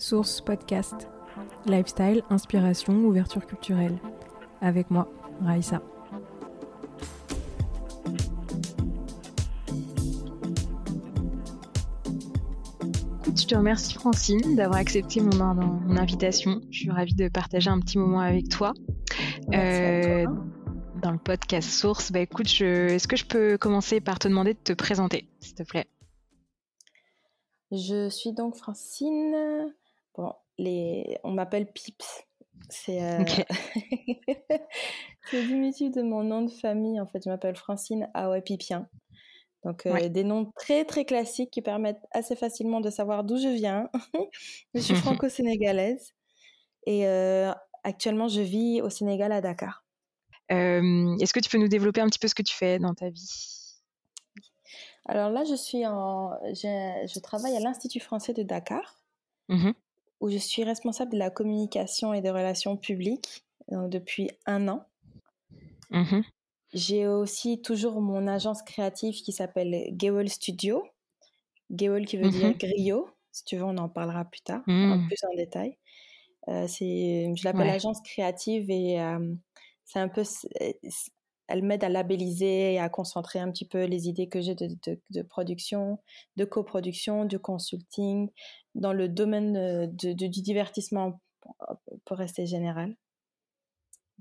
[0.00, 1.08] Source Podcast.
[1.66, 3.98] Lifestyle, inspiration, ouverture culturelle.
[4.62, 5.06] Avec moi,
[5.42, 5.82] Raïssa.
[13.26, 16.62] Je te remercie Francine d'avoir accepté mon, mon, invitation.
[16.70, 18.72] Je suis ravie de partager un petit moment avec toi.
[19.52, 20.24] Euh,
[21.02, 24.58] dans le podcast Source, bah écoute, est-ce que je peux commencer par te demander de
[24.58, 25.86] te présenter, s'il te plaît?
[27.70, 29.74] Je suis donc Francine.
[30.16, 31.18] Bon, les...
[31.24, 32.26] on m'appelle Pips.
[32.68, 33.24] C'est euh...
[35.32, 37.00] le diminutif de mon nom de famille.
[37.00, 38.10] En fait, je m'appelle Francine
[38.44, 38.88] Pipien.
[39.64, 43.48] Donc, euh, des noms très très classiques qui permettent assez facilement de savoir d'où je
[43.48, 43.90] viens.
[44.74, 44.94] je suis
[45.26, 46.14] franco-sénégalaise
[46.86, 47.52] et euh,
[47.84, 49.84] actuellement je vis au Sénégal à Dakar.
[50.50, 52.94] Euh, est-ce que tu peux nous développer un petit peu ce que tu fais dans
[52.94, 53.80] ta vie?
[55.06, 59.02] Alors là, je suis en, je, travaille à l'Institut français de Dakar,
[59.48, 59.70] mmh
[60.20, 64.84] où je suis responsable de la communication et des relations publiques depuis un an.
[65.90, 66.22] Mmh
[66.72, 70.84] j'ai aussi toujours mon agence créative qui s'appelle Gewel Studio.
[71.70, 72.58] Gewel qui veut dire mhm.
[72.58, 73.08] griot.
[73.32, 75.06] Si tu veux, on en parlera plus tard, en mhm.
[75.06, 75.76] plus en détail.
[76.48, 79.34] Euh, je l'appelle agence créative et euh,
[79.84, 80.22] c'est un peu,
[81.50, 84.68] elle m'aide à labelliser et à concentrer un petit peu les idées que j'ai de,
[85.10, 85.98] de, production,
[86.36, 88.30] de coproduction, de consulting,
[88.74, 91.20] dans le domaine euh, de, du divertissement
[92.04, 92.96] pour rester général.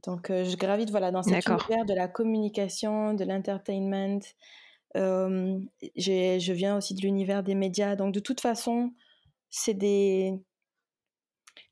[0.05, 4.19] Donc, euh, je gravite voilà, dans cet univers de la communication, de l'entertainment.
[4.97, 5.59] Euh,
[5.95, 7.95] je viens aussi de l'univers des médias.
[7.95, 8.91] Donc, de toute façon,
[9.49, 10.33] c'est des.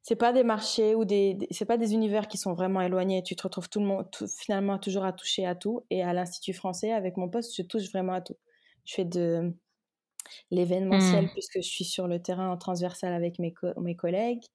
[0.08, 3.24] C'est pas des marchés ou des, c'est pas des univers qui sont vraiment éloignés.
[3.24, 4.08] Tu te retrouves tout le monde,
[4.40, 5.82] finalement, toujours à toucher à tout.
[5.90, 8.38] Et à l'Institut français, avec mon poste, je touche vraiment à tout.
[8.86, 9.54] Je fais de
[10.50, 11.30] l'événementiel hmm.
[11.34, 14.46] puisque je suis sur le terrain en transversal avec mes, mes collègues.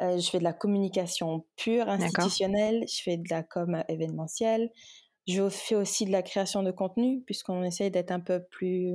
[0.00, 2.86] Euh, je fais de la communication pure, institutionnelle.
[2.88, 4.70] Je fais de la com événementielle.
[5.28, 8.94] Je fais aussi de la création de contenu, puisqu'on essaye d'être un peu plus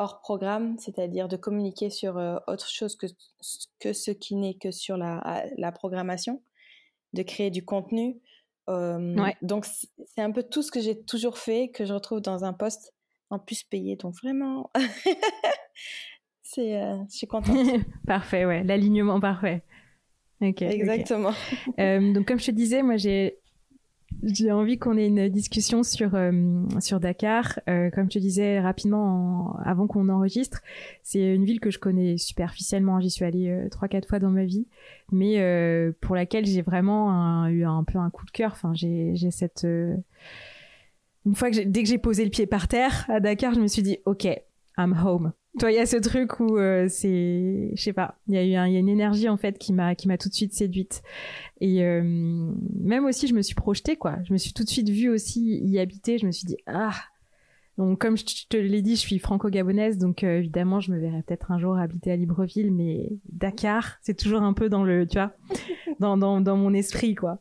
[0.00, 3.06] hors programme, c'est-à-dire de communiquer sur euh, autre chose que,
[3.78, 6.42] que ce qui n'est que sur la, la, programmation,
[7.12, 8.20] de créer du contenu.
[8.68, 12.44] Euh, donc, c'est un peu tout ce que j'ai toujours fait, que je retrouve dans
[12.44, 12.94] un poste
[13.28, 13.96] en plus payé.
[13.96, 14.70] Donc, vraiment,
[16.42, 17.56] c'est, je suis contente.
[18.06, 19.62] parfait, ouais, l'alignement parfait.
[20.40, 21.32] Exactement.
[21.78, 23.39] Euh, donc, comme je te disais, moi, j'ai
[24.22, 26.32] j'ai envie qu'on ait une discussion sur euh,
[26.80, 27.60] sur Dakar.
[27.68, 30.60] Euh, comme te disais rapidement avant qu'on enregistre,
[31.02, 33.00] c'est une ville que je connais superficiellement.
[33.00, 34.66] J'y suis allée trois quatre fois dans ma vie,
[35.12, 35.36] mais
[36.00, 38.52] pour laquelle j'ai vraiment eu un peu un coup de cœur.
[38.52, 39.66] Enfin, j'ai j'ai cette
[41.26, 43.66] une fois que dès que j'ai posé le pied par terre à Dakar, je me
[43.66, 44.26] suis dit OK,
[44.78, 45.32] I'm home.
[45.58, 48.44] Toi, il y a ce truc où euh, c'est, je sais pas, il y a
[48.44, 50.54] eu un, y a une énergie en fait qui m'a qui m'a tout de suite
[50.54, 51.02] séduite.
[51.60, 54.16] Et euh, même aussi, je me suis projetée quoi.
[54.24, 56.18] Je me suis tout de suite vue aussi y habiter.
[56.18, 56.92] Je me suis dit ah.
[57.78, 61.22] Donc comme je te l'ai dit, je suis franco-gabonaise, donc euh, évidemment, je me verrais
[61.22, 65.16] peut-être un jour habiter à Libreville, mais Dakar, c'est toujours un peu dans le, tu
[65.16, 65.32] vois,
[65.98, 67.38] dans dans dans mon esprit quoi.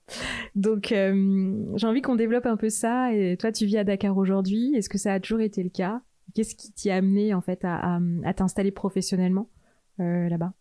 [0.55, 3.13] Donc j'ai envie qu'on développe un peu ça.
[3.13, 4.73] Et toi, tu vis à Dakar aujourd'hui.
[4.75, 6.01] Est-ce que ça a toujours été le cas?
[6.33, 7.99] Qu'est-ce qui t'y a amené en fait à,
[8.35, 9.49] t'installer professionnellement
[9.99, 10.53] euh, là-bas?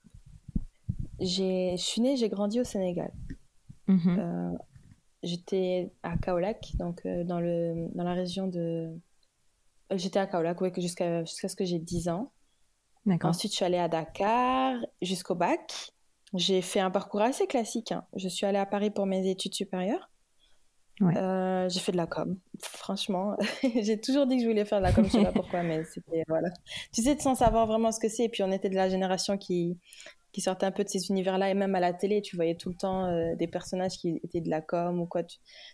[1.21, 3.13] Je suis née, j'ai grandi au Sénégal.
[3.89, 4.17] Mhm.
[4.19, 4.53] Euh,
[5.23, 8.91] j'étais à Kaolack, donc euh, dans, le, dans la région de.
[9.91, 12.31] J'étais à Kaolack ouais, jusqu'à jusqu'à ce que j'ai 10 ans.
[13.23, 15.93] Ensuite, je suis allée à Dakar jusqu'au bac.
[16.35, 17.93] J'ai fait un parcours assez classique.
[17.93, 18.05] Hein.
[18.15, 20.11] Je suis allée à Paris pour mes études supérieures.
[21.03, 22.39] Euh, j'ai fait de la com.
[22.61, 23.37] Franchement,
[23.83, 25.05] j'ai toujours dit que je voulais faire de la com.
[25.05, 26.51] Je sais pas pourquoi, mais c'était voilà.
[26.93, 28.25] Tu sais, sans savoir vraiment ce que c'est.
[28.25, 29.79] Et puis on était de la génération qui
[30.33, 32.69] qui sortait un peu de ces univers-là et même à la télé, tu voyais tout
[32.69, 35.23] le temps euh, des personnages qui étaient de la com ou quoi,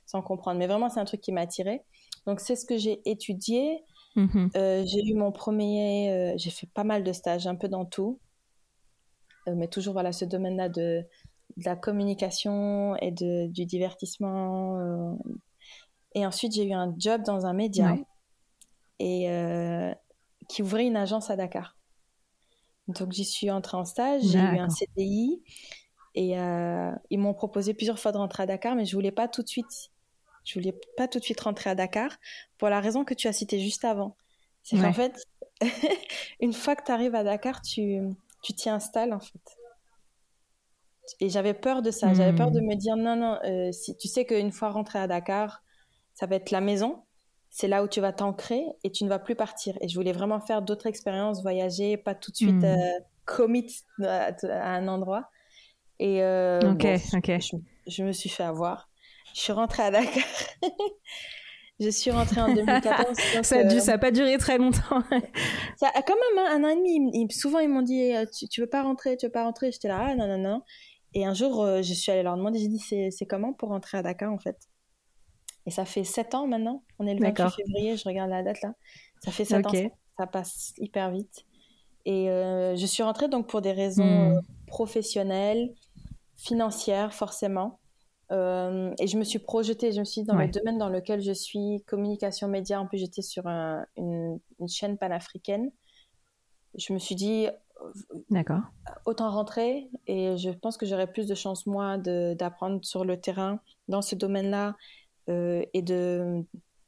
[0.07, 0.59] sans comprendre.
[0.59, 1.83] Mais vraiment, c'est un truc qui m'a attiré.
[2.27, 3.83] Donc c'est ce que j'ai étudié.
[4.17, 4.57] Mm-hmm.
[4.57, 8.21] Euh, j'ai eu mon premier, j'ai fait pas mal de stages, un peu dans tout,
[9.49, 11.05] mais toujours voilà ce domaine-là de
[11.57, 14.79] de la communication et de, du divertissement.
[14.79, 15.15] Euh.
[16.15, 17.97] Et ensuite, j'ai eu un job dans un média
[18.99, 19.93] et euh,
[20.49, 21.77] qui ouvrait une agence à Dakar.
[22.89, 25.43] Donc, j'y suis entrée en stage, j'ai eu un CDI
[26.15, 29.27] et euh, ils m'ont proposé plusieurs fois de rentrer à Dakar, mais je voulais pas
[29.27, 29.91] tout de suite.
[30.45, 32.11] Je voulais pas tout de suite rentrer à Dakar
[32.59, 34.17] pour la raison que tu as citée juste avant.
[34.63, 35.27] C'est qu'en fait,
[36.41, 38.01] une fois que tu arrives à Dakar, tu
[38.43, 39.41] tu t'y installes en fait.
[41.21, 42.13] Et j'avais peur de ça.
[42.15, 42.67] J'avais peur de hmm.
[42.67, 45.63] me dire non, non, euh, si tu sais qu'une fois rentré à Dakar,
[46.15, 47.03] ça va être la maison.
[47.51, 49.77] C'est là où tu vas t'ancrer et tu ne vas plus partir.
[49.81, 52.65] Et je voulais vraiment faire d'autres expériences, voyager, pas tout de suite hmm.
[52.65, 53.67] euh, commit
[54.03, 55.31] à, un endroit.
[56.01, 57.33] Et euh, ok, ok.
[57.87, 58.89] Je, me suis fait avoir.
[59.35, 60.25] Je suis rentrée à Dakar.
[61.81, 63.17] je suis rentrée en 2014.
[63.43, 65.03] ça n'a pas duré très longtemps.
[65.77, 67.31] ça quand même hein, un an et demi.
[67.31, 69.71] souvent, ils m'ont dit tu, tu veux pas rentrer, tu veux pas rentrer.
[69.71, 70.63] J'étais là, ah non, non, non.
[71.15, 74.03] Et un jour, je suis allée leur demander, j'ai dit c'est comment pour rentrer à
[74.03, 74.69] Dakar en fait?
[75.67, 76.83] Et ça fait 7 ans maintenant.
[76.99, 78.75] On est le 28 février, je regarde la date là.
[79.25, 79.73] Ça fait 7 ans,
[80.19, 81.47] ça, passe hyper vite.
[82.05, 84.37] Et euh, je suis rentrée donc pour des raisons hmm.
[84.37, 85.75] euh, professionnelles,
[86.37, 87.81] financières forcément.
[88.31, 91.21] Euh, et je me suis projetée, je me suis dit dans le domaine dans lequel
[91.23, 95.71] je suis, communication média, en plus j'étais sur une, une, chaîne panafricaine.
[96.77, 97.47] Je me suis dit,
[98.31, 98.61] D'accord.
[99.07, 103.61] Autant rentrer et je pense que j'aurais plus de chance moi d'apprendre sur le terrain
[103.89, 104.77] dans ce domaine-là
[105.29, 105.83] euh, et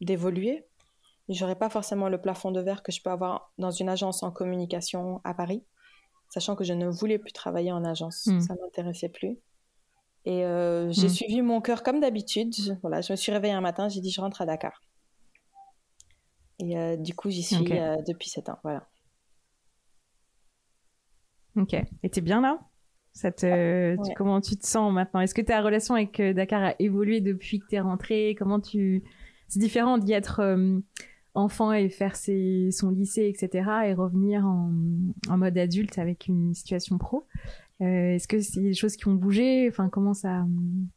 [0.00, 0.66] d'évoluer.
[1.28, 4.30] J'aurais pas forcément le plafond de verre que je peux avoir dans une agence en
[4.30, 5.64] communication à Paris,
[6.28, 8.40] sachant que je ne voulais plus travailler en agence, hmm.
[8.40, 9.38] ça m'intéressait plus.
[10.24, 11.10] Et euh, j'ai hmm.
[11.10, 12.54] suivi mon cœur comme d'habitude.
[12.82, 14.82] Voilà, je me suis réveillée un matin, j'ai dit je rentre à Dakar.
[16.58, 17.64] Et euh, du coup, j'y suis
[18.06, 18.58] depuis 7 ans.
[18.62, 18.86] Voilà.
[21.56, 21.74] Ok.
[22.02, 22.60] Et t'es bien là?
[24.16, 25.20] Comment tu te sens maintenant?
[25.20, 28.36] Est-ce que ta relation avec euh, Dakar a évolué depuis que tu es rentrée?
[28.38, 29.02] Comment tu...
[29.48, 30.78] C'est différent d'y être euh,
[31.34, 32.70] enfant et faire ses...
[32.72, 33.70] son lycée, etc.
[33.86, 34.70] et revenir en,
[35.30, 37.26] en mode adulte avec une situation pro?
[37.80, 39.68] Euh, est-ce que c'est des choses qui ont bougé?
[39.68, 40.44] Enfin, comment ça,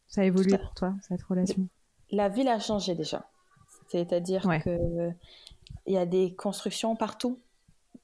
[0.08, 1.68] ça a évolué pour toi, cette relation?
[2.12, 3.30] La ville a changé déjà.
[3.88, 5.10] C'est-à-dire que
[5.86, 7.40] il y a des constructions partout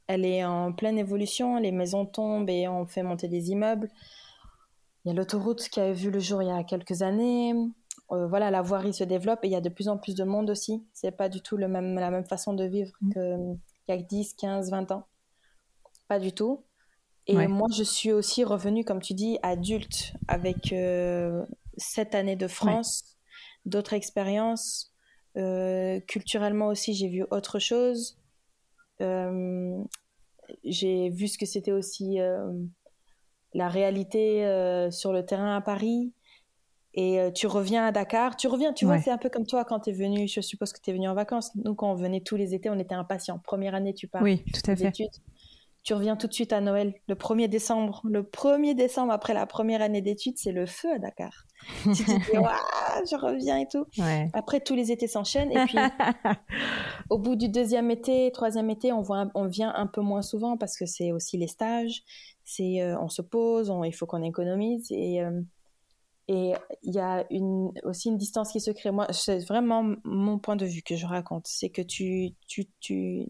[0.08, 3.90] elle est en pleine évolution, les maisons tombent et on fait monter des immeubles.
[5.04, 7.54] Il y a l'autoroute qui a vu le jour il y a quelques années.
[8.12, 10.24] Euh, voilà, la voirie se développe et il y a de plus en plus de
[10.24, 10.86] monde aussi.
[10.94, 13.12] C'est pas du tout le même, la même façon de vivre mmh.
[13.14, 15.08] qu'il y a 10, 15, 20 ans.
[16.08, 16.64] Pas du tout.
[17.28, 21.44] Et moi, je suis aussi revenue, comme tu dis, adulte, avec euh,
[21.76, 23.18] sept années de France,
[23.66, 24.94] d'autres expériences.
[25.36, 28.20] Euh, culturellement aussi, j'ai vu autre chose.
[29.02, 29.84] Euh,
[30.64, 32.52] j'ai vu ce que c'était aussi euh,
[33.54, 36.14] la réalité euh, sur le terrain à Paris.
[36.98, 38.38] Et tu reviens à Dakar.
[38.38, 40.30] Tu reviens, tu vois, c'est un peu comme toi quand tu es venu.
[40.30, 41.54] Je suppose que tu es venu en vacances.
[41.56, 43.38] Nous, quand on venait tous les étés, on était impatients.
[43.38, 44.22] Première année, tu pars.
[44.22, 44.88] Oui, tout à fait.
[44.88, 45.10] Études
[45.86, 48.02] tu reviens tout de suite à Noël, le 1er décembre.
[48.06, 51.46] Le 1er décembre, après la première année d'études, c'est le feu à Dakar.
[51.84, 52.16] tu te dis,
[53.12, 53.86] je reviens et tout.
[54.34, 55.52] Après, tous les étés s'enchaînent.
[55.52, 55.78] Et puis,
[57.12, 60.58] au bout du deuxième été, troisième été, on, voit, on vient un peu moins souvent
[60.58, 62.02] parce que c'est aussi les stages.
[62.44, 64.92] C'est, euh, on se pose, il faut qu'on économise.
[64.92, 65.24] Et.
[65.24, 65.40] Euh,
[66.28, 68.90] et il y a une, aussi une distance qui se crée.
[68.90, 71.46] Moi, c'est vraiment mon point de vue que je raconte.
[71.46, 73.28] C'est que tu, tu, tu,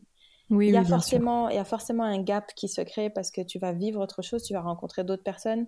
[0.50, 3.42] il, y a forcément, il y a forcément un gap qui se crée parce que
[3.42, 5.68] tu vas vivre autre chose, tu vas rencontrer d'autres personnes.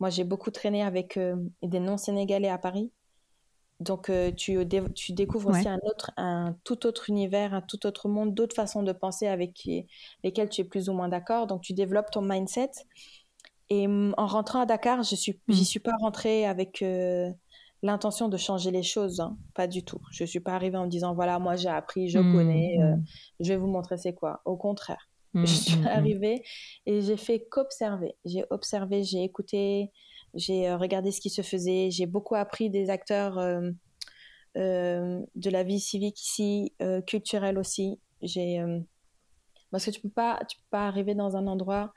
[0.00, 2.92] Moi, j'ai beaucoup traîné avec euh, des non-sénégalais à Paris.
[3.80, 4.58] Donc, euh, tu,
[4.94, 8.82] tu, découvres aussi un, autre, un tout autre univers, un tout autre monde, d'autres façons
[8.82, 9.86] de penser avec qui,
[10.24, 11.46] lesquelles tu es plus ou moins d'accord.
[11.46, 12.70] Donc, tu développes ton mindset.
[13.70, 15.64] Et mm, en rentrant à Dakar, je suis, j'y mm.
[15.64, 17.30] suis pas rentrée avec euh,
[17.82, 19.36] l'intention de changer les choses, hein.
[19.54, 20.00] pas du tout.
[20.10, 22.96] Je suis pas arrivée en me disant voilà, moi j'ai appris, je mmh, connais, euh,
[22.96, 23.04] mmh.
[23.40, 24.40] je vais vous montrer c'est quoi.
[24.44, 26.42] Au contraire, mmh, je suis arrivée
[26.86, 28.16] et j'ai fait qu'observer.
[28.24, 29.90] J'ai observé, j'ai écouté,
[30.34, 33.70] j'ai euh, regardé ce qui se faisait, j'ai beaucoup appris des acteurs euh,
[34.54, 36.72] de la vie civique ici,
[37.06, 38.00] culturelle aussi.
[38.22, 38.60] J'ai
[39.70, 41.92] parce que tu peux pas, tu peux pas arriver dans un endroit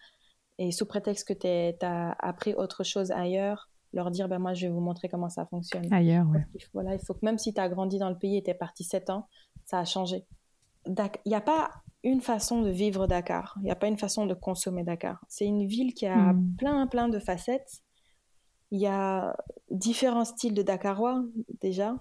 [0.58, 4.68] et sous prétexte que tu as appris autre chose ailleurs leur dire ben moi je
[4.68, 5.92] vais vous montrer comment ça fonctionne.
[5.92, 6.46] Ailleurs, ouais.
[6.56, 8.44] Il faut, voilà, il faut que même si tu as grandi dans le pays et
[8.44, 9.28] tu es parti 7 ans,
[9.66, 10.26] ça a changé.
[10.86, 10.96] Il
[11.26, 11.70] n'y a pas
[12.04, 15.24] une façon de vivre Dakar, il n'y a pas une façon de consommer Dakar.
[15.28, 16.56] C'est une ville qui a hmm.
[16.58, 17.82] plein plein de facettes.
[18.72, 19.36] Il y a
[19.70, 21.24] différents styles de Dakarois
[21.60, 21.98] déjà.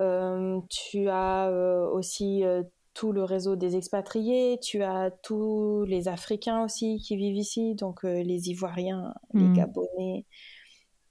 [0.00, 2.62] Euh, tu as euh, aussi euh,
[2.94, 8.02] tout le réseau des expatriés, tu as tous les Africains aussi qui vivent ici, donc
[8.02, 9.54] les Ivoiriens, les hmm.
[9.54, 10.26] Gabonais,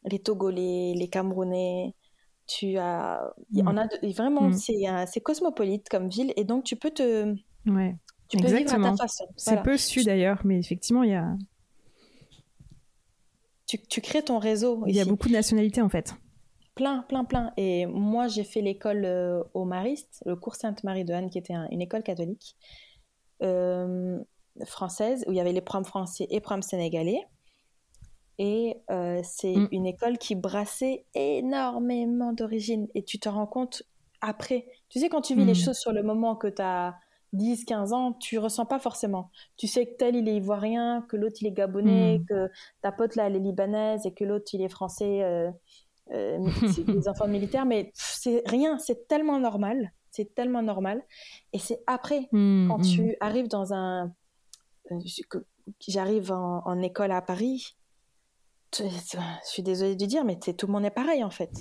[0.03, 1.93] les Togolais, les Camerounais.
[2.47, 3.67] Tu as, mm.
[3.67, 4.53] on a vraiment, mm.
[5.07, 7.35] c'est cosmopolite comme ville et donc tu peux te,
[7.65, 7.95] ouais.
[8.29, 9.25] tu peux vivre à ta façon.
[9.35, 11.35] C'est peu su d'ailleurs, mais effectivement il y a.
[13.65, 14.83] Tu, tu crées ton réseau.
[14.87, 16.15] Il y a beaucoup de nationalités en fait.
[16.77, 17.51] Plein, plein, plein.
[17.57, 21.55] Et moi, j'ai fait l'école euh, au Mariste, le cours Sainte-Marie de Anne, qui était
[21.71, 22.55] une école catholique
[23.41, 24.19] euh,
[24.63, 27.19] française, où il y avait les programmes français et programmes sénégalais.
[28.39, 29.67] Et euh, c'est mm.
[29.71, 32.87] une école qui brassait énormément d'origines.
[32.95, 33.83] Et tu te rends compte
[34.21, 34.67] après.
[34.89, 35.55] Tu sais, quand tu vis les mm.
[35.55, 36.95] choses sur le moment que tu as
[37.33, 39.29] 10, 15 ans, tu ressens pas forcément.
[39.57, 42.25] Tu sais que tel il est ivoirien, que l'autre il est gabonais, hmm.
[42.25, 42.49] que
[42.81, 45.51] ta pote là elle est libanaise et que l'autre il est français, euh,
[46.11, 46.39] euh
[46.87, 51.03] des enfants militaires, mais c'est rien, c'est tellement normal, c'est tellement normal.
[51.53, 54.13] Et c'est après, quand tu arrives dans un.
[54.91, 54.99] Euh,
[55.85, 57.75] j'arrive en, école à Paris,
[58.75, 61.51] je suis désolée de dire, mais tout le monde est pareil en fait.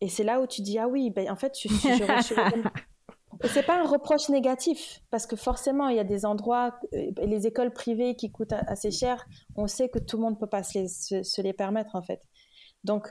[0.00, 3.64] Et c'est là où tu dis, ah oui, ben, en fait, je, je, je, c'est
[3.64, 7.72] pas un reproche négatif, parce que forcément, il y a des endroits, euh, les écoles
[7.72, 9.24] privées qui coûtent assez cher,
[9.56, 12.02] on sait que tout le monde ne peut pas se les, se, les, permettre, en
[12.02, 12.20] fait.
[12.84, 13.08] Donc,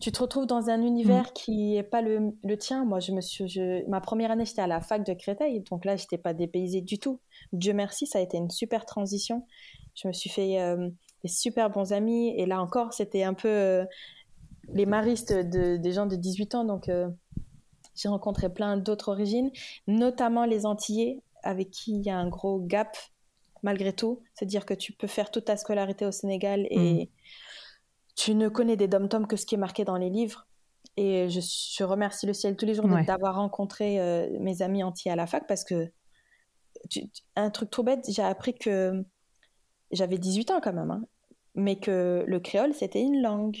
[0.00, 1.32] tu te retrouves dans un univers mm.
[1.34, 2.84] qui n'est pas le, le, tien.
[2.84, 5.84] Moi, je me suis, je, ma première année, j'étais à la fac de Créteil, donc
[5.84, 7.20] là, je n'étais pas dépaysée du tout.
[7.52, 9.46] Dieu merci, ça a été une super transition.
[9.94, 10.90] Je me suis fait euh,
[11.22, 13.84] des super bons amis, et là encore, c'était un peu euh,
[14.72, 16.90] les maristes de, des gens de 18 ans, donc
[17.94, 19.50] j'ai rencontré plein d'autres origines,
[19.86, 22.96] notamment les Antillais, avec qui il y a un gros gap
[23.62, 24.22] malgré tout.
[24.34, 27.08] C'est-à-dire que tu peux faire toute ta scolarité au Sénégal et mm.
[28.16, 30.46] tu ne connais des dom-toms que ce qui est marqué dans les livres.
[30.96, 35.16] Et je, remercie le ciel tous les jours d'avoir rencontré euh, mes amis antillais à
[35.16, 35.90] la fac parce que
[37.36, 39.04] un truc trop bête, j'ai appris que
[39.92, 41.02] j'avais 18 ans quand même, hein,
[41.54, 43.58] mais que le créole c'était une langue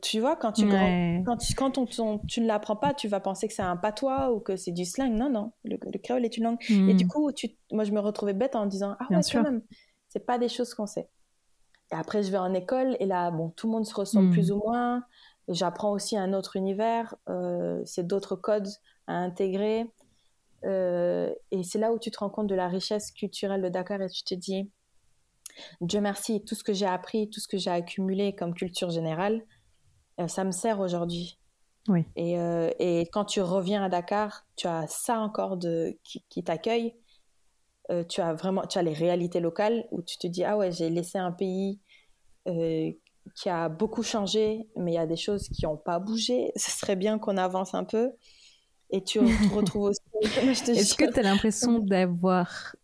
[0.00, 3.48] tu vois, quand tu, quand, tu, quand on, tu ne l'apprends pas, tu vas penser
[3.48, 5.12] que c'est un patois ou que c'est du slang.
[5.12, 6.58] Non, non, le, créole est une langue.
[6.68, 7.08] Et du hmm.
[7.08, 9.62] coup, tu, moi, je me retrouvais bête en disant, ah ouais, quand même,
[10.08, 11.08] c'est pas des choses qu'on sait.
[11.92, 14.50] Et après, je vais en école et là, bon, tout le monde se ressemble plus
[14.50, 14.54] hmm.
[14.54, 15.02] ou moins.
[15.48, 18.68] J'apprends aussi un autre univers, euh, c'est d'autres codes
[19.06, 19.90] à intégrer.
[20.64, 24.02] Euh, et c'est là où tu te rends compte de la richesse culturelle de Dakar
[24.02, 24.70] et tu te dis,
[25.80, 29.42] Dieu merci, tout ce que j'ai appris, tout ce que j'ai accumulé comme culture générale,
[30.20, 31.38] euh, ça me sert aujourd'hui.
[31.88, 32.04] Oui.
[32.16, 36.42] Et, euh, et, quand tu reviens à Dakar, tu as ça encore de, qui, qui
[36.42, 36.94] t'accueille.
[37.90, 40.72] Euh, tu as vraiment tu as les réalités locales où tu te dis ah ouais
[40.72, 41.80] j'ai laissé un pays
[42.44, 46.72] qui a beaucoup changé mais il y a des choses qui n'ont pas bougé ce
[46.72, 48.10] serait bien qu'on avance un peu
[48.90, 50.00] et tu te retrouves aussi
[50.70, 52.74] est-ce que tu as l'impression d'avoir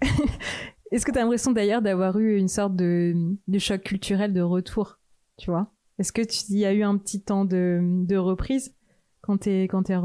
[0.90, 3.14] est-ce que tu as l'impression d'ailleurs d'avoir eu une sorte de,
[3.46, 4.98] de choc culturel de retour
[5.40, 5.72] tu vois?
[5.98, 8.74] Est-ce que tu y a eu un petit temps de, reprise
[9.22, 9.96] quand t'es quand es,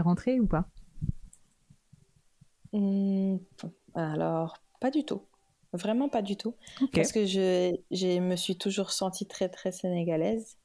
[0.00, 0.68] rentré ou pas?
[2.72, 3.36] Mmh,
[3.94, 5.22] Alors pas du tout,
[5.72, 6.54] vraiment pas du tout,
[6.92, 10.58] parce que je, je me suis toujours sentie très très sénégalaise.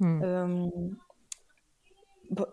[0.00, 0.22] Mmh.
[0.22, 0.66] Euh,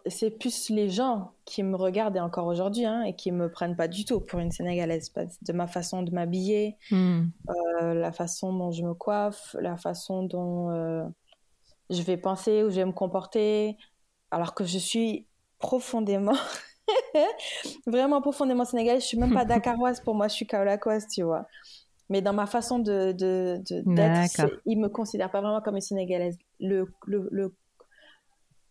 [0.06, 3.75] c'est plus les gens qui me regardent et encore aujourd'hui hein, et qui me prennent
[3.75, 5.12] pas du tout pour une sénégalaise
[5.42, 7.24] de ma façon de m'habiller hmm.
[7.50, 11.04] euh, la façon dont je me coiffe la façon dont euh,
[11.90, 13.78] je vais penser ou je vais me comporter
[14.32, 15.28] alors que je suis
[15.60, 16.38] profondément
[17.86, 19.04] vraiment profondément sénégalaise.
[19.04, 21.48] Je suis même pas dakaroise pour moi je suis kaolakoise tu vois.
[22.10, 26.38] Mais dans ma façon de, de, d'être, ils me considèrent pas vraiment comme une sénégalaise.
[26.60, 27.56] Le, le, le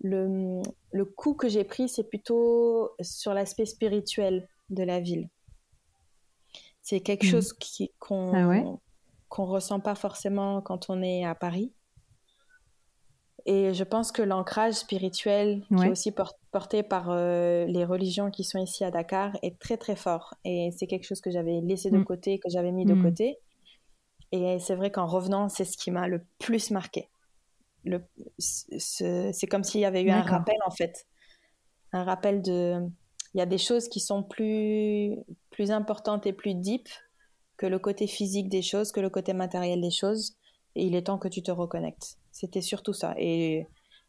[0.01, 5.29] le, le coup que j'ai pris, c'est plutôt sur l'aspect spirituel de la ville.
[6.83, 7.31] C'est quelque hmm.
[7.31, 7.55] chose
[7.99, 8.79] qu'on ah
[9.29, 11.73] qu'on ressent pas forcément quand on est à Paris.
[13.47, 16.13] Et je pense que l'ancrage spirituel, qui est aussi
[16.51, 20.35] porté par euh, les religions qui sont ici à Dakar, est très très fort.
[20.45, 22.05] Et c'est quelque chose que j'avais laissé de hmm.
[22.05, 23.03] côté, que j'avais mis de hmm.
[23.03, 23.39] côté.
[24.33, 27.09] Et c'est vrai qu'en revenant, c'est ce qui m'a le plus marqué
[28.39, 31.07] c'est comme s'il y avait eu un rappel en fait.
[31.93, 32.81] Un rappel de.
[33.35, 35.17] Il y a des choses qui sont plus,
[35.51, 36.89] plus importantes et plus deep
[37.57, 40.37] que le côté physique des choses, que le côté matériel des choses.
[40.75, 42.17] Et il est temps que tu te reconnectes.
[42.33, 43.15] C'était surtout ça.
[43.19, 43.67] Et,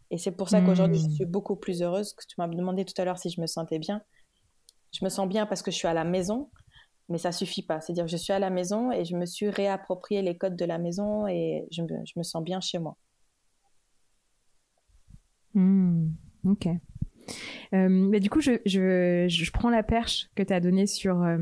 [0.09, 1.11] et c'est pour ça qu'aujourd'hui, je hmm.
[1.11, 2.13] suis beaucoup plus heureuse.
[2.13, 4.01] Que tu m'as demandé tout à l'heure si je me sentais bien.
[4.91, 6.49] Je me sens bien parce que je suis à la maison,
[7.09, 7.79] mais ça suffit pas.
[7.79, 10.65] C'est-à-dire que je suis à la maison et je me suis réapproprié les codes de
[10.65, 12.97] la maison et je je me sens bien chez moi.
[15.53, 16.10] Hmm,
[16.46, 16.67] ok.
[17.74, 21.24] Euh, du coup, je, je, je, prends la perche que tu as donnée sur.
[21.24, 21.38] Euh,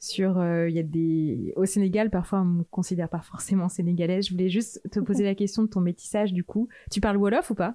[0.00, 4.30] sur euh, y a des au Sénégal parfois on me considère pas forcément sénégalaise je
[4.30, 7.56] voulais juste te poser la question de ton métissage du coup tu parles wolof ou
[7.56, 7.74] pas?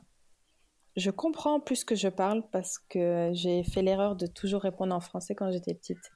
[0.95, 5.01] Je comprends plus que je parle parce que j'ai fait l'erreur de toujours répondre en
[5.01, 6.11] français quand j'étais petite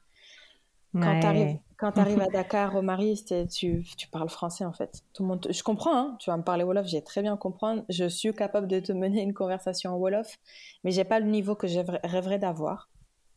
[0.92, 5.02] quand tu arrives, quand arrives à Dakar, au Mari, tu, tu, parles français en fait.
[5.12, 7.84] Tout le monde, je comprends, hein, tu vas me parler Wolof, j'ai très bien comprendre.
[7.88, 10.38] Je suis capable de te mener une conversation en Wolof,
[10.84, 12.88] mais j'ai pas le niveau que je rêverais d'avoir,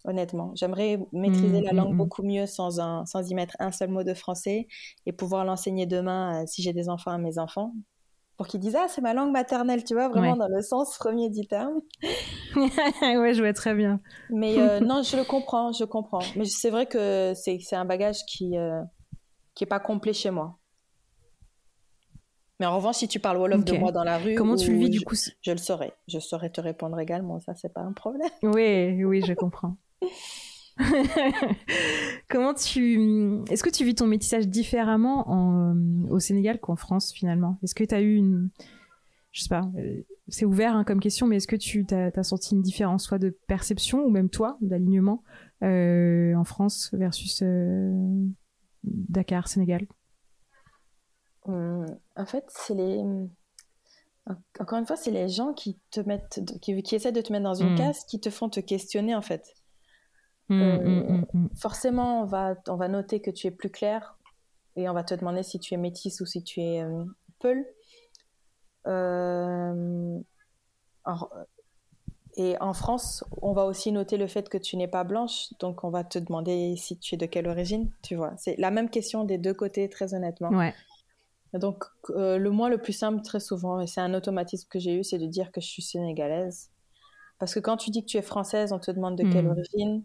[0.05, 0.53] honnêtement.
[0.55, 1.97] J'aimerais maîtriser la mmh, langue mmh.
[1.97, 4.67] beaucoup mieux sans, un, sans y mettre un seul mot de français
[5.05, 7.73] et pouvoir l'enseigner demain euh, si j'ai des enfants à mes enfants.
[8.41, 11.29] Pour qu'ils disent ah c'est ma langue maternelle, tu vois, vraiment dans le sens premier
[11.29, 11.79] du terme.
[12.55, 14.01] ouais, je vois très bien.
[14.31, 16.23] Mais euh, non, je le comprends, je comprends.
[16.35, 18.81] Mais c'est vrai que c'est un bagage qui euh,
[19.53, 20.57] qui est pas complet chez moi.
[22.59, 24.79] Mais en revanche, si tu parles Wolof de moi dans la rue, comment tu le
[24.79, 25.93] vis du coup Je le saurais.
[26.07, 27.39] Je saurais te répondre également.
[27.41, 28.27] Ça, c'est pas un problème.
[28.41, 29.77] Oui, oui, je comprends.
[32.29, 33.41] Comment tu.
[33.49, 37.57] Est-ce que tu vis ton métissage différemment en, euh, au Sénégal qu'en France finalement?
[37.63, 38.49] Est-ce que tu as eu une.
[39.31, 42.53] Je sais pas, euh, c'est ouvert hein, comme question, mais est-ce que tu as, senti
[42.53, 45.23] une différence, soit de perception ou même toi, d'alignement
[45.63, 47.41] euh, en France versus
[48.83, 49.87] Dakar, Sénégal?
[51.45, 51.85] Hum,
[52.15, 53.01] En fait, c'est les.
[54.59, 57.43] Encore une fois, c'est les gens qui te mettent, qui, qui, essaient de te mettre
[57.43, 57.77] dans une mmh.
[57.77, 59.55] case, qui te font te questionner en fait.
[60.51, 64.17] Mm, euh, mm, mm, forcément, on va, on va noter que tu es plus clair
[64.75, 67.05] et on va te demander si tu es métisse ou si tu es euh,
[67.39, 67.65] peul.
[68.85, 70.19] Euh,
[72.35, 75.85] et en France, on va aussi noter le fait que tu n'es pas blanche, donc
[75.85, 78.33] on va te demander si tu es de quelle origine, tu vois.
[78.37, 80.49] C'est la même question des deux côtés, très honnêtement.
[80.49, 80.73] Ouais.
[81.53, 85.03] Donc, le moins le plus simple, très souvent, et c'est un automatisme que j'ai eu,
[85.03, 86.71] c'est de dire que je suis sénégalaise.
[87.39, 90.03] Parce que quand tu dis que tu es française, on te demande de quelle origine.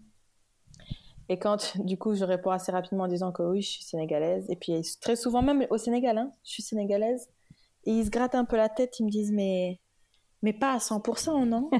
[1.29, 4.47] Et quand, du coup, je réponds assez rapidement en disant que oui, je suis sénégalaise.
[4.49, 7.29] Et puis, très souvent, même au Sénégal, hein, je suis sénégalaise.
[7.85, 9.81] Et ils se grattent un peu la tête, ils me disent, mais,
[10.43, 11.71] mais pas à 100%, non?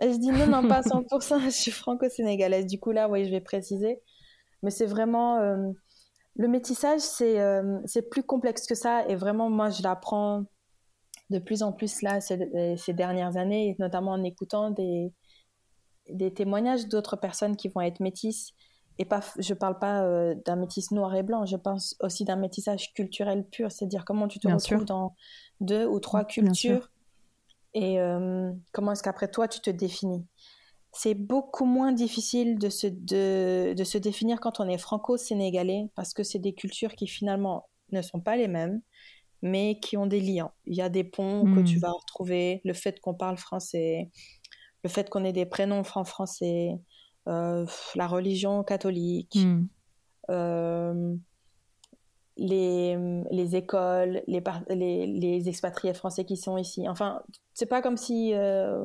[0.00, 2.66] Et je dis, non, non, pas à 100%, je suis franco-sénégalaise.
[2.66, 4.00] Du coup, là, oui, je vais préciser.
[4.62, 5.38] Mais c'est vraiment.
[5.38, 5.70] Euh,
[6.36, 9.06] le métissage, c'est euh, plus complexe que ça.
[9.08, 10.44] Et vraiment, moi, je l'apprends
[11.30, 15.12] de plus en plus là, ces, ces dernières années, notamment en écoutant des
[16.10, 18.52] des témoignages d'autres personnes qui vont être métisses.
[19.00, 22.34] Et pas, je parle pas euh, d'un métis noir et blanc, je pense aussi d'un
[22.34, 25.14] métissage culturel pur, c'est-à-dire comment tu te retrouves dans
[25.60, 26.90] deux ou trois cultures
[27.74, 30.24] et euh, comment est-ce qu'après toi tu te définis?
[30.90, 36.12] C'est beaucoup moins difficile de se, de, de se définir quand on est franco-sénégalais parce
[36.12, 38.80] que c'est des cultures qui finalement ne sont pas les mêmes
[39.42, 40.50] mais qui ont des liens.
[40.66, 41.80] Il y a des ponts que tu hmm.
[41.80, 44.10] vas retrouver, le fait qu'on parle français,
[44.84, 46.78] le fait qu'on ait des prénoms en français,
[47.28, 49.66] euh, la religion catholique, hmm.
[50.30, 51.14] euh,
[52.36, 52.96] les,
[53.30, 56.88] les, écoles, les, les, les, expatriés français qui sont ici.
[56.88, 57.20] Enfin,
[57.52, 58.84] c'est pas comme si euh,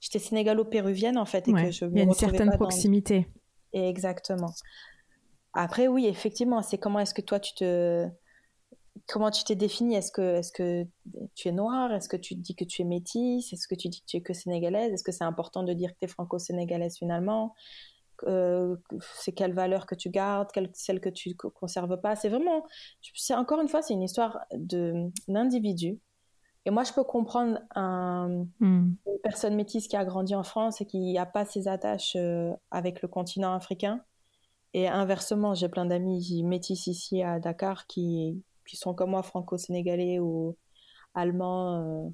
[0.00, 1.48] j'étais sénégalo-péruvienne en fait.
[1.48, 3.28] Et que je il y a une certaine proximité.
[3.72, 4.52] Exactement.
[5.54, 8.08] Après, oui, effectivement, c'est comment est-ce que toi tu te
[9.08, 9.94] comment tu t'es définie?
[9.94, 10.86] Est-ce que, est que
[11.34, 11.92] tu es noire?
[11.92, 13.52] Est-ce que tu dis que tu es métisse?
[13.52, 14.92] Est-ce que tu dis que tu es que sénégalaise?
[14.92, 17.54] Est-ce que c'est important de dire que tu es franco-sénégalaise finalement?
[18.24, 18.76] Euh,
[19.14, 20.48] C'est quelle valeur que tu gardes?
[20.74, 22.16] Celle que tu conserves pas?
[22.16, 22.64] C'est vraiment,
[23.14, 24.40] c'est encore une fois, c'est une histoire
[25.28, 25.98] d'individu.
[26.64, 28.94] Et moi, je peux comprendre un, hmm.
[29.06, 32.52] une personne métisse qui a grandi en France et qui n'a pas ses attaches euh,
[32.70, 34.00] avec le continent africain.
[34.72, 40.18] Et inversement, j'ai plein d'amis métis ici à Dakar qui, qui sont comme moi franco-sénégalais
[40.18, 40.56] ou
[41.14, 42.10] allemands, euh,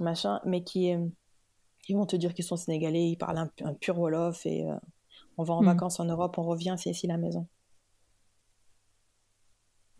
[0.00, 1.06] machin, mais qui, euh,
[1.82, 4.74] qui vont te dire qu'ils sont sénégalais, ils parlent un, pur Wolof et euh,
[5.36, 5.66] on va en hmm.
[5.66, 7.46] vacances en Europe, on revient, c'est ici la maison.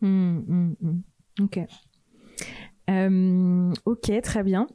[0.01, 1.03] Hmm, hmm,
[1.41, 1.61] ok.
[3.87, 4.67] ok, très bien.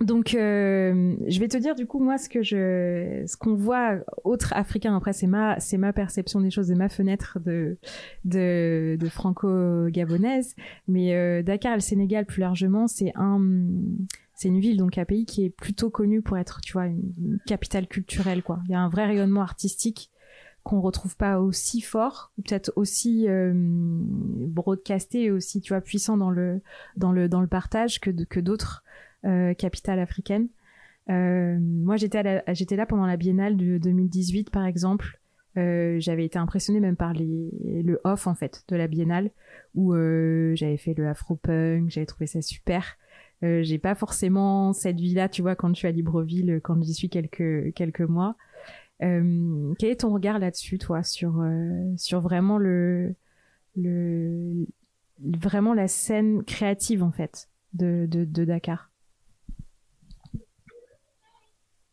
[0.00, 3.96] Donc, euh, je vais te dire du coup moi ce que je, ce qu'on voit
[4.22, 4.96] autre africain.
[4.96, 7.78] Après, c'est ma, c'est ma perception des choses, et ma fenêtre de
[8.24, 10.54] de, de franco-gabonaise.
[10.86, 13.40] Mais euh, Dakar, le Sénégal plus largement, c'est un,
[14.34, 17.38] c'est une ville donc un pays qui est plutôt connu pour être, tu vois, une,
[17.46, 18.60] capitale culturelle quoi.
[18.66, 20.12] Il y a un vrai rayonnement artistique
[20.62, 26.60] qu'on retrouve pas aussi fort, peut-être aussi euh, broadcasté aussi, tu vois, puissant dans le
[26.96, 28.84] dans le dans le partage que que d'autres
[29.22, 30.48] capitale africaine.
[31.10, 35.20] Euh, moi, j'étais là pendant la Biennale de 2018, par exemple.
[35.56, 39.30] Euh, j'avais été impressionnée même par le off en fait de la Biennale
[39.74, 39.94] où
[40.54, 42.96] j'avais fait le Afro-punk, j'avais trouvé ça super.
[43.42, 47.08] j'ai pas forcément cette vie-là, tu vois, quand je suis à Libreville, quand j'y suis
[47.08, 48.36] quelques mois.
[49.00, 51.42] quel est ton regard là-dessus, toi, sur
[52.18, 52.58] vraiment
[55.74, 58.06] la scène créative en fait de
[58.44, 58.90] Dakar?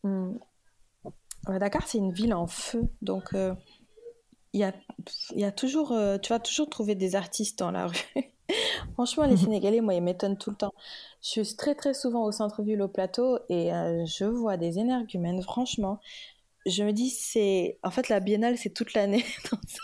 [0.06, 0.38] Hmm.
[1.58, 3.54] Dakar, c'est une ville en feu, donc euh,
[4.52, 4.72] il y, a,
[5.34, 7.96] y, a, toujours, euh, tu vas toujours trouver des artistes dans la rue.
[8.94, 9.38] Franchement, les mhm.
[9.38, 10.74] Sénégalais, moi, ils m'étonnent tout le temps.
[11.22, 15.42] Je suis très très souvent au centre-ville, au plateau, et euh, je vois des énergumènes.
[15.42, 16.00] Franchement,
[16.66, 19.80] je me dis, c'est en fait la biennale, c'est toute l'année dans cette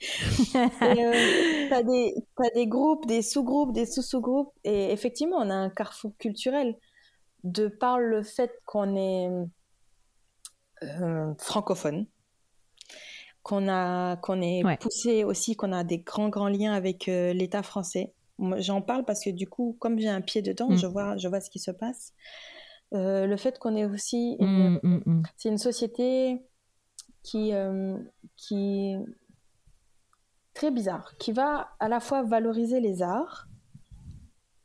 [0.00, 4.52] tu as, des groupes, des sous-groupes, des sous-sous-groupes.
[4.64, 6.76] Et effectivement, on a un carrefour culturel
[7.44, 9.30] de par le fait qu'on est
[11.38, 12.06] francophone,
[13.42, 18.12] qu'on a qu'on est poussé aussi, qu'on a des grands grands liens avec l'État français.
[18.58, 20.76] J'en parle parce que du coup, comme j'ai un pied dedans, mm.
[20.76, 22.12] je vois je vois ce qui se passe.
[22.94, 26.40] Euh, le fait qu'on est aussi, mm, mm, c'est une société
[27.22, 27.98] qui euh,
[28.36, 28.96] qui
[30.54, 33.46] très bizarre, qui va à la fois valoriser les arts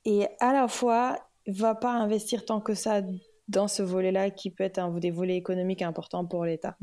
[0.06, 3.02] et à la fois va pas investir tant que ça
[3.48, 6.78] dans ce volet-là qui peut être un des volets économiques importants pour l'État.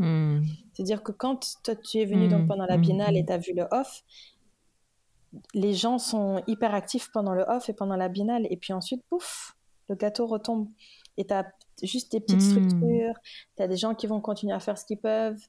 [0.73, 3.53] C'est-à-dire que quand toi, tu es venu donc pendant la biennale et tu as vu
[3.55, 4.03] le off,
[5.55, 8.47] les gens sont hyper actifs pendant le off et pendant la biennale.
[8.51, 9.57] Et puis ensuite, pouf,
[9.89, 10.69] le gâteau retombe.
[11.17, 11.47] Et tu as
[11.83, 12.69] juste des petites hmm.
[12.69, 13.15] structures,
[13.57, 15.41] tu as des gens qui vont continuer à faire ce qu'ils peuvent.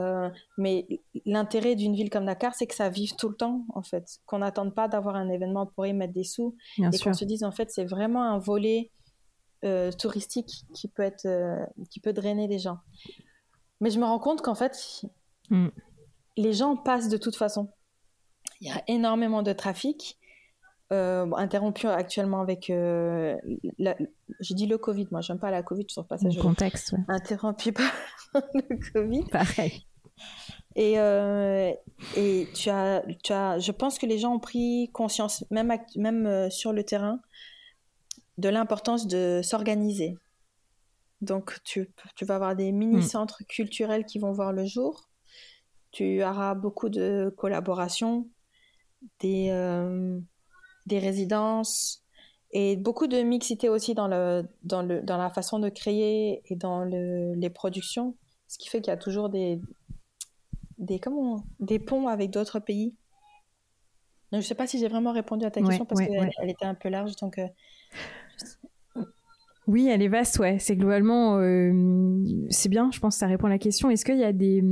[0.00, 0.28] Euh,
[0.58, 0.86] mais
[1.24, 4.18] l'intérêt d'une ville comme Dakar, c'est que ça vive tout le temps, en fait.
[4.26, 6.56] Qu'on n'attende pas d'avoir un événement pour y mettre des sous.
[6.78, 8.90] et qu'on se dise, en fait, c'est vraiment un volet
[9.64, 12.78] euh, touristique qui peut, être, euh, qui peut drainer les gens.
[13.80, 15.02] Mais je me rends compte qu'en fait,
[15.50, 15.68] hmm.
[16.36, 17.70] les gens passent de toute façon.
[18.60, 20.18] Il y a énormément de trafic.
[20.92, 23.36] Euh, interrompu actuellement avec euh,
[23.80, 26.94] je dis le Covid moi j'aime pas la Covid je trouve pas ça le contexte
[27.08, 27.92] interrompu par
[28.54, 29.24] le Covid.
[29.24, 29.84] Pareil.
[30.76, 31.72] Et, euh,
[32.16, 36.48] et tu as, tu as je pense que les gens ont pris conscience même même
[36.52, 37.18] sur le terrain
[38.38, 40.16] de l'importance de s'organiser.
[41.20, 45.08] Donc tu, tu vas avoir des mini centres culturels qui vont voir le jour.
[45.90, 48.28] Tu auras beaucoup de collaborations
[49.20, 50.20] des, euh,
[50.86, 52.02] des résidences
[52.52, 56.56] et beaucoup de mixité aussi dans, le, dans, le, dans la façon de créer et
[56.56, 58.14] dans le, les productions,
[58.48, 59.60] ce qui fait qu'il y a toujours des,
[60.78, 62.94] des, comment, des ponts avec d'autres pays.
[64.32, 66.64] je ne sais pas si j'ai vraiment répondu à ta question parce qu'elle elle était
[66.64, 67.16] un peu large.
[67.16, 67.46] Donc, euh,
[69.66, 70.58] Oui, elle est vaste, ouais.
[70.60, 73.90] C'est globalement, euh, c'est bien, je pense que ça répond à la question.
[73.90, 74.62] Est-ce qu'il y a des,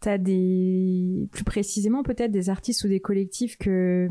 [0.00, 4.10] T'as des, plus précisément peut-être des artistes ou des collectifs que,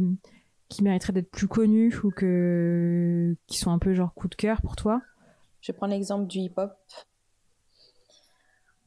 [0.73, 4.61] qui mériteraient d'être plus connus ou que, qui sont un peu genre coup de cœur
[4.61, 5.01] pour toi?
[5.61, 6.73] Je prends l'exemple du hip-hop.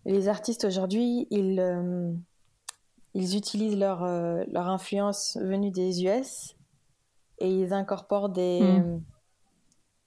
[0.05, 2.12] Les artistes aujourd'hui, ils, euh,
[3.14, 6.57] ils utilisent leur, euh, leur influence venue des US
[7.38, 9.03] et ils incorporent des, hmm.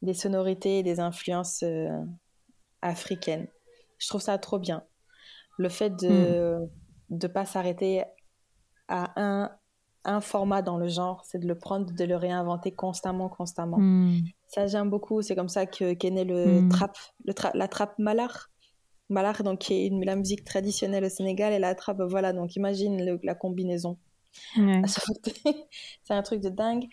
[0.01, 1.89] des sonorités, des influences euh,
[2.81, 3.47] africaines.
[3.97, 4.83] Je trouve ça trop bien.
[5.57, 6.69] Le fait de, hmm
[7.09, 8.03] de pas s'arrêter
[8.87, 9.51] à un,
[10.09, 13.77] un format dans le genre, c'est de le prendre, de le réinventer constamment, constamment.
[13.79, 14.19] Hmm.
[14.47, 15.21] Ça, j'aime beaucoup.
[15.21, 16.69] C'est comme ça que qu'est né le hmm.
[16.69, 18.49] trap, le la trappe malar.
[19.09, 22.55] Malar, donc, qui est une, la musique traditionnelle au Sénégal, et la trappe, voilà, donc
[22.55, 23.97] imagine la combinaison.
[24.55, 26.85] c'est un truc de dingue.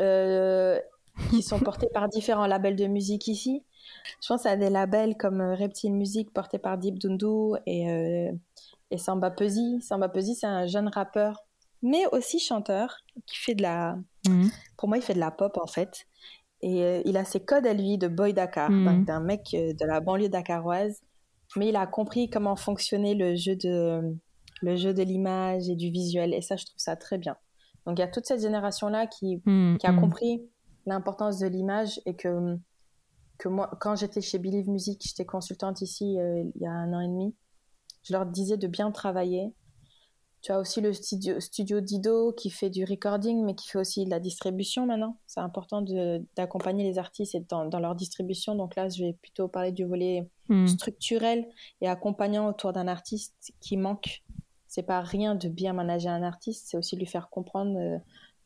[0.00, 0.80] Euh,
[1.30, 3.62] qui sont portés par différents labels de musique ici.
[4.22, 8.32] Je pense à des labels comme euh, Reptile Music porté par Deep Dundu et euh,
[8.90, 9.80] et Samba Pesi.
[9.80, 11.43] Samba Pesi, c'est un jeune rappeur,
[11.84, 13.98] mais aussi chanteur, qui fait de la.
[14.26, 14.50] Mhm.
[14.78, 16.06] Pour moi, il fait de la pop en fait.
[16.62, 19.04] Et euh, il a ses codes à lui de boy Dakar, mhm.
[19.04, 21.02] d'un mec euh, de la banlieue dakaroise.
[21.56, 24.00] Mais il a compris comment fonctionnait le jeu de
[24.62, 26.32] le jeu de l'image et du visuel.
[26.32, 27.36] Et ça, je trouve ça très bien.
[27.86, 29.76] Donc il y a toute cette génération-là qui, mhm.
[29.78, 30.42] qui a compris
[30.86, 32.56] l'importance de l'image et que,
[33.36, 36.94] que moi, quand j'étais chez Believe Music, j'étais consultante ici euh, il y a un
[36.94, 37.34] an et demi,
[38.04, 39.52] je leur disais de bien travailler.
[40.44, 44.04] Tu as aussi le studio, studio Dido qui fait du recording, mais qui fait aussi
[44.04, 45.16] de la distribution maintenant.
[45.26, 45.82] C'est important
[46.36, 48.54] d'accompagner les artistes dans, dans, leur distribution.
[48.54, 50.66] Donc là, je vais plutôt parler du volet hmm.
[50.66, 51.48] structurel
[51.80, 54.22] et accompagnant autour d'un artiste qui manque.
[54.66, 57.96] C'est pas rien de bien manager un artiste, c'est aussi lui faire comprendre euh,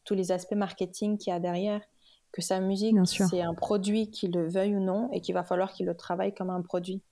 [0.05, 1.81] tous les aspects marketing qu'il y a derrière,
[2.31, 5.73] que sa musique, c'est un produit, qu'il le veuille ou non, et qu'il va falloir
[5.73, 7.03] qu'il le travaille comme un produit.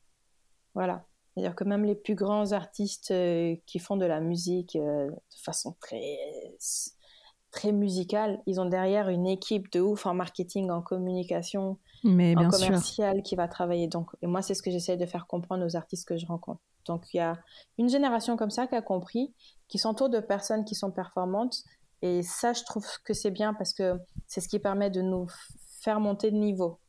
[0.75, 1.05] Voilà.
[1.37, 5.41] C'est-à-dire que même les plus grands artistes euh, qui font de la musique euh, de
[5.43, 6.17] façon très,
[7.51, 12.49] très musicale, ils ont derrière une équipe de ouf en marketing, en communication, Mais en
[12.49, 13.87] commercial qui va travailler.
[13.87, 16.63] Donc, et moi, c'est ce que j'essaie de faire comprendre aux artistes que je rencontre.
[16.87, 17.39] Donc, il y a
[17.77, 19.35] une génération comme ça qui a compris,
[19.69, 21.65] qui s'entoure de personnes qui sont performantes.
[22.01, 25.27] Et ça, je trouve que c'est bien parce que c'est ce qui permet de nous
[25.83, 26.81] faire monter de niveau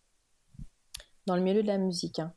[1.25, 2.19] dans le milieu de la musique.
[2.19, 2.31] Hein.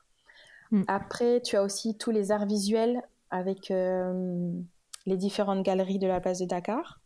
[0.71, 0.83] Mm.
[0.89, 4.53] Après, tu as aussi tous les arts visuels avec euh,
[5.07, 7.01] les différentes galeries de la place de Dakar.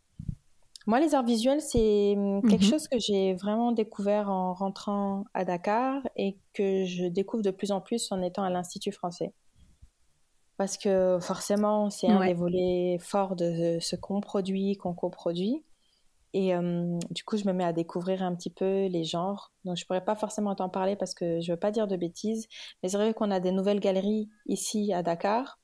[0.87, 2.69] Moi, les arts visuels, c'est mm, quelque mm-hmm.
[2.69, 7.71] chose que j'ai vraiment découvert en rentrant à Dakar et que je découvre de plus
[7.71, 9.33] en plus en étant à l'Institut français.
[10.57, 15.63] parce que forcément, c'est un des volets forts de ce qu'on produit, qu'on coproduit.
[16.37, 16.51] Et
[17.11, 19.53] du coup, je me mets à découvrir un petit peu les genres.
[19.63, 22.49] Donc, je pourrais pas forcément t'en parler parce que je veux pas dire de bêtises.
[22.83, 25.61] Mais c'est vrai qu'on a des nouvelles galeries ici à Dakar.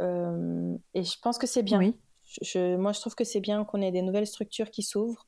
[0.00, 1.78] et je pense que c'est bien.
[1.78, 1.94] Oui.
[2.40, 5.26] Je, moi, je trouve que c'est bien qu'on ait des nouvelles structures qui s'ouvrent.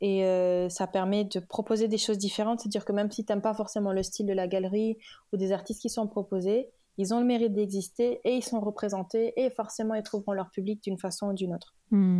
[0.00, 0.24] Et
[0.68, 2.58] ça permet de proposer des choses différentes.
[2.58, 4.96] C'est-à-dire que même si tu n'aimes pas forcément le style de la galerie
[5.32, 9.32] ou des artistes qui sont proposés, ils ont le mérite d'exister et ils sont représentés
[9.36, 11.76] et forcément ils trouveront leur public d'une façon ou d'une autre.
[11.92, 12.18] Hmm.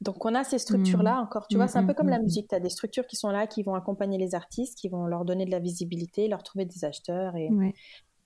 [0.00, 1.24] Donc on a ces structures-là hmm.
[1.24, 3.16] encore, tu vois, c'est un peu hmm, comme la musique, tu as des structures qui
[3.16, 6.42] sont là, qui vont accompagner les artistes, qui vont leur donner de la visibilité, leur
[6.42, 7.50] trouver des acheteurs et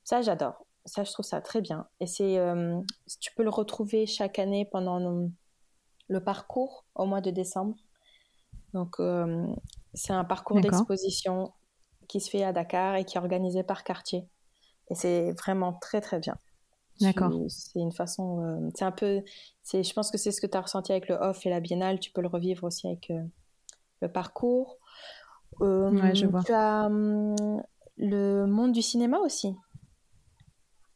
[0.05, 0.67] ça j'adore.
[0.87, 2.79] Ça je trouve ça très bien et c'est euh,
[3.21, 4.99] tu peux le retrouver chaque année pendant
[6.09, 7.75] le, parcours au mois de décembre.
[8.73, 9.47] Donc euh,
[9.95, 11.53] c'est un parcours d'exposition
[12.07, 14.29] qui se fait à Dakar et qui est organisé par quartier.
[14.91, 16.37] Et c'est vraiment très très bien.
[17.01, 17.33] D'accord.
[17.49, 19.23] C'est une façon, euh, c'est un peu,
[19.63, 21.61] c'est, je pense que c'est ce que tu as ressenti avec le off et la
[21.61, 23.23] biennale, tu peux le revivre aussi avec euh,
[24.01, 24.79] le parcours.
[25.61, 26.43] Euh, ouais, je vois.
[26.45, 27.63] Tu as hum,
[27.97, 29.55] le monde du cinéma aussi,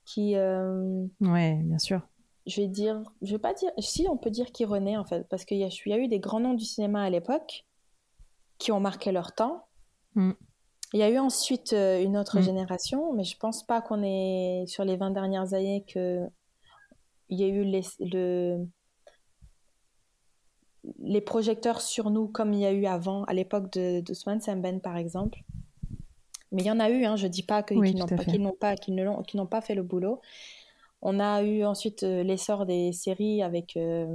[0.04, 0.34] qui.
[0.34, 2.00] ouais, bien sûr.
[2.46, 5.28] Je vais dire, je vais pas dire, si on peut dire qu'il renaît en fait,
[5.28, 7.66] parce qu'il y, y, a eu des grands noms du cinéma à l'époque
[8.56, 9.66] qui ont marqué leur temps.
[10.14, 10.32] Mm.
[10.94, 12.42] Il y a eu ensuite euh, une autre mm.
[12.42, 16.26] génération, mais je pense pas qu'on est sur les 20 dernières années que
[17.28, 18.66] il y a eu les, le,
[21.00, 24.40] les projecteurs sur nous comme il y a eu avant, à l'époque de, de Swan
[24.40, 25.38] Samben par exemple.
[26.52, 28.24] Mais il y en a eu, hein, je dis pas qu'ils n'ont pas,
[28.76, 28.94] qu'ils
[29.34, 30.22] n'ont pas, fait le boulot.
[31.02, 34.06] On a eu ensuite euh, l'essor des séries avec euh,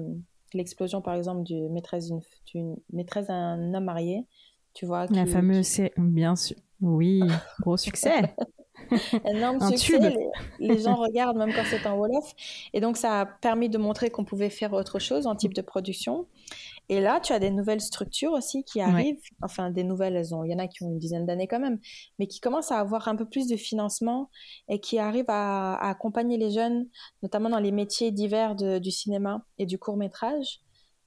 [0.54, 2.12] l'explosion par exemple du maîtresse
[2.48, 4.26] d'une maîtresse d'un homme marié
[4.74, 5.06] tu vois.
[5.08, 6.56] La fameuse, bien sûr.
[6.82, 7.22] Oui,
[7.62, 8.34] gros succès.
[9.26, 10.18] énorme un succès.
[10.60, 12.34] Les, gens regardent même quand c'est un Wolof.
[12.74, 15.62] Et donc, ça a permis de montrer qu'on pouvait faire autre chose en type de
[15.62, 16.28] production.
[16.90, 19.22] Et là, tu as des nouvelles structures aussi qui arrivent.
[19.42, 21.60] Enfin, des nouvelles, elles ont, il y en a qui ont une dizaine d'années quand
[21.60, 21.80] même,
[22.20, 24.30] mais qui commencent à avoir un peu plus de financement
[24.68, 26.88] et qui arrivent à, accompagner les jeunes,
[27.22, 30.60] notamment dans les métiers divers du cinéma et du court métrage.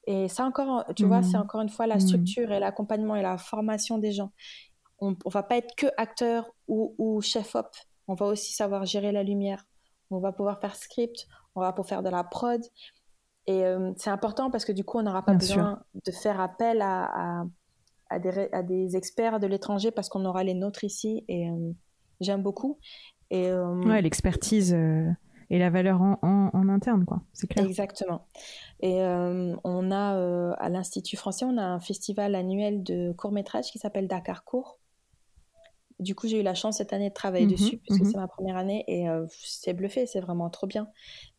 [0.07, 1.41] Et ça encore, tu vois, c'est mmh.
[1.41, 2.01] encore une fois la mmh.
[2.01, 4.31] structure et l'accompagnement et la formation des gens.
[5.01, 7.69] On, ne va pas être que acteur ou, chef op.
[8.09, 9.65] On va aussi savoir gérer la lumière.
[10.11, 11.27] On va pouvoir faire script.
[11.55, 12.61] On va pouvoir faire de la prod.
[13.49, 16.83] Et euh, c'est important parce que du coup, on n'aura pas besoin de faire appel
[16.83, 17.45] à,
[18.09, 21.25] à, des, à, des, experts de l'étranger parce qu'on aura les nôtres ici.
[21.29, 21.73] Et euh,
[22.21, 22.79] j'aime beaucoup.
[23.31, 24.77] Et, euh, ouais, l'expertise
[25.51, 27.23] et la valeur en, en, interne, quoi.
[27.33, 27.65] C'est clair.
[27.65, 28.27] Exactement.
[28.81, 33.33] Et euh, on a euh, à l'Institut français, on a un festival annuel de court
[33.33, 34.79] métrage qui s'appelle Dakar Court.
[35.99, 38.11] Du coup, j'ai eu la chance cette année de travailler mhm, dessus puisque mhm.
[38.11, 40.89] c'est ma première année et euh, c'est bluffé, c'est vraiment trop bien.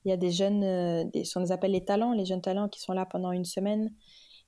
[0.06, 0.62] Il y a des jeunes,
[1.12, 3.92] des, on les appelle les talents, les jeunes talents qui sont là pendant une semaine,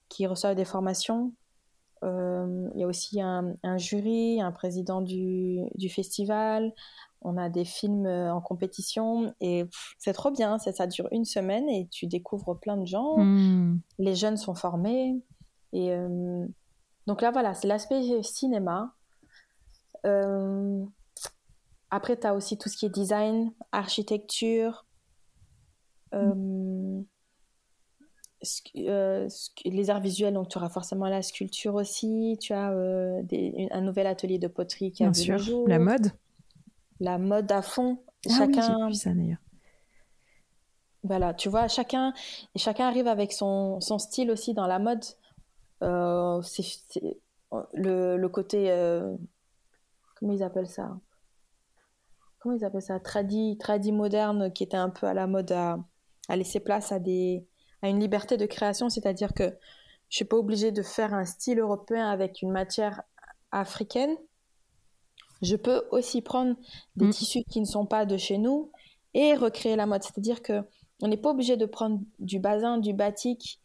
[0.07, 1.33] qui reçoivent des formations.
[2.01, 6.73] il y a aussi un, un, jury, un président du, du festival,
[7.21, 9.65] on a des films euh, en compétition et
[9.97, 10.57] c'est trop bien.
[10.57, 13.17] Ça, ça, dure une semaine et tu découvres plein de gens.
[13.17, 13.79] Hmm.
[13.97, 15.21] Les jeunes sont formés.
[15.73, 16.45] Et euh,
[17.07, 18.93] donc là, voilà, c'est l'aspect cinéma.
[20.05, 20.83] Euh,
[21.91, 24.85] après, tu as aussi tout ce qui est design, architecture,
[29.65, 30.33] les arts visuels.
[30.33, 32.37] Donc, tu auras forcément la sculpture aussi.
[32.39, 35.67] Tu as un nouvel atelier de poterie qui a Bien vu sûr.
[35.67, 36.13] La mode
[36.99, 38.03] la mode à fond.
[38.27, 38.87] Ah chacun.
[38.87, 39.37] Oui, ça d'ailleurs.
[41.03, 42.13] Voilà, tu vois, chacun,
[42.57, 45.03] chacun arrive avec son, son style aussi dans la mode.
[45.81, 46.63] Euh, c'est,
[47.73, 48.69] le, le, côté.
[48.69, 49.15] Euh,
[50.15, 50.97] comment ils appellent ça?
[52.39, 52.99] Comment ils appellent ça?
[52.99, 55.79] Tradi, tradi moderne qui était un peu à la mode à,
[56.27, 57.45] à laisser place à, des,
[57.81, 59.57] à une liberté de création, c'est-à-dire que
[60.09, 63.03] je suis pas obligée de faire un style européen avec une matière
[63.51, 64.15] africaine
[65.41, 66.55] je peux aussi prendre
[66.95, 67.11] des mm.
[67.11, 68.71] tissus qui ne sont pas de chez nous
[69.13, 70.03] et recréer la mode.
[70.03, 70.63] C'est-à-dire que
[71.01, 73.61] on n'est pas obligé de prendre du basin, du batik,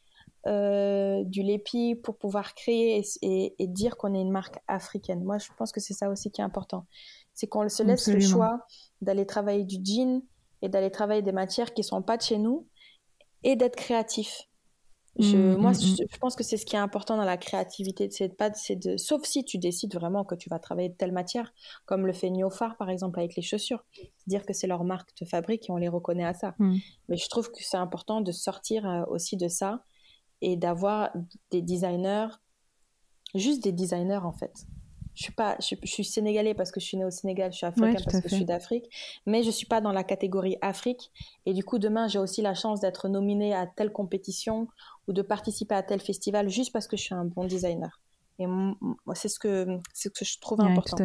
[0.47, 5.25] euh, du lépi pour pouvoir créer et, dire qu'on est une marque africaine.
[5.25, 6.87] Moi, je pense que c'est ça aussi qui est important.
[7.33, 8.61] C'est qu'on se laisse le choix
[9.01, 10.23] d'aller travailler du jean
[10.63, 12.69] et d'aller travailler des matières qui ne sont pas de chez nous
[13.43, 14.43] et d'être créatif.
[15.19, 15.97] Je, mmh, moi, mmh, mmh.
[16.11, 18.09] je, pense que c'est ce qui est important dans la créativité.
[18.11, 21.13] C'est pas, c'est de, sauf si tu décides vraiment que tu vas travailler de telle
[21.13, 21.53] matière,
[21.87, 23.85] comme le fait Niofar par exemple avec les chaussures,
[24.27, 26.57] dire que c'est leur marque de fabrique et on les reconnaît à ça.
[26.59, 29.85] Mais je trouve que c'est important de sortir euh, aussi de ça
[30.41, 31.11] et d'avoir
[31.51, 32.29] des designers,
[33.35, 34.67] juste des designers en fait,
[35.15, 37.67] Je suis pas, je, suis sénégalais parce que je suis né au Sénégal, je suis
[37.67, 38.91] africain parce que je suis d'Afrique,
[39.27, 41.13] mais je suis pas dans la catégorie Afrique.
[41.47, 44.67] Et du coup, demain, j'ai aussi la chance d'être nominée à telle compétition
[45.07, 48.01] ou de participer à tel festival juste parce que je suis un bon designer.
[48.39, 48.47] Et
[49.15, 50.97] c'est ce que, c'est ce que je trouve important.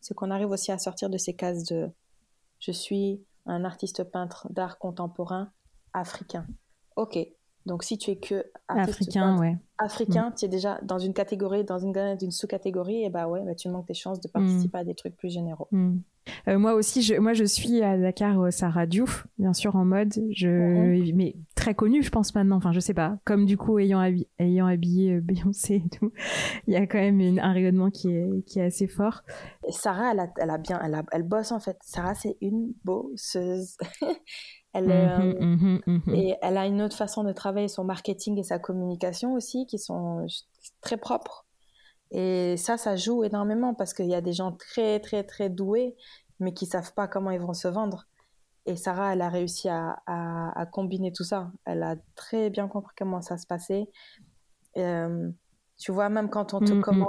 [0.00, 1.90] C'est qu'on arrive aussi à sortir de ces cases de
[2.58, 5.50] je suis un artiste peintre d'art contemporain
[5.92, 6.46] africain.
[6.96, 7.18] Ok,
[7.70, 9.56] donc si tu es que africain, ouais.
[9.78, 10.34] africain, mm.
[10.36, 13.86] tu es déjà dans une catégorie, dans une, sous-catégorie, et bah ouais, bah tu manques
[13.86, 14.32] tes chances de mm.
[14.32, 15.68] participer à des trucs plus généraux.
[15.70, 15.98] Mm.
[16.48, 19.84] Euh, moi aussi, je, moi je suis à Dakar euh, Sarah Diouf, bien sûr en
[19.84, 22.56] mode, je, mais très connue, je pense maintenant.
[22.56, 23.18] Enfin, je sais pas.
[23.24, 24.02] Comme du coup ayant,
[24.40, 26.12] ayant habillé euh, Beyoncé et tout,
[26.66, 29.22] il y a quand même un rayonnement qui est, qui est assez fort.
[29.68, 31.78] Sarah, elle a, elle a bien, elle, elle bosse en fait.
[31.82, 33.76] Sarah, c'est une bosseuse.
[34.72, 36.14] Elle, mhm, mhm, mhm.
[36.14, 39.78] Et elle a une autre façon de travailler son marketing et sa communication aussi qui
[39.78, 40.26] sont
[40.80, 41.46] très propres.
[42.12, 45.96] Et ça, ça joue énormément parce qu'il y a des gens très, très, très doués,
[46.38, 48.06] mais qui savent pas comment ils vont se vendre.
[48.66, 51.50] Et Sarah, elle a réussi à, à, combiner tout ça.
[51.64, 53.88] Elle a très bien compris comment ça se passait.
[54.76, 55.30] Euh,
[55.78, 57.08] tu vois, même quand on te commande,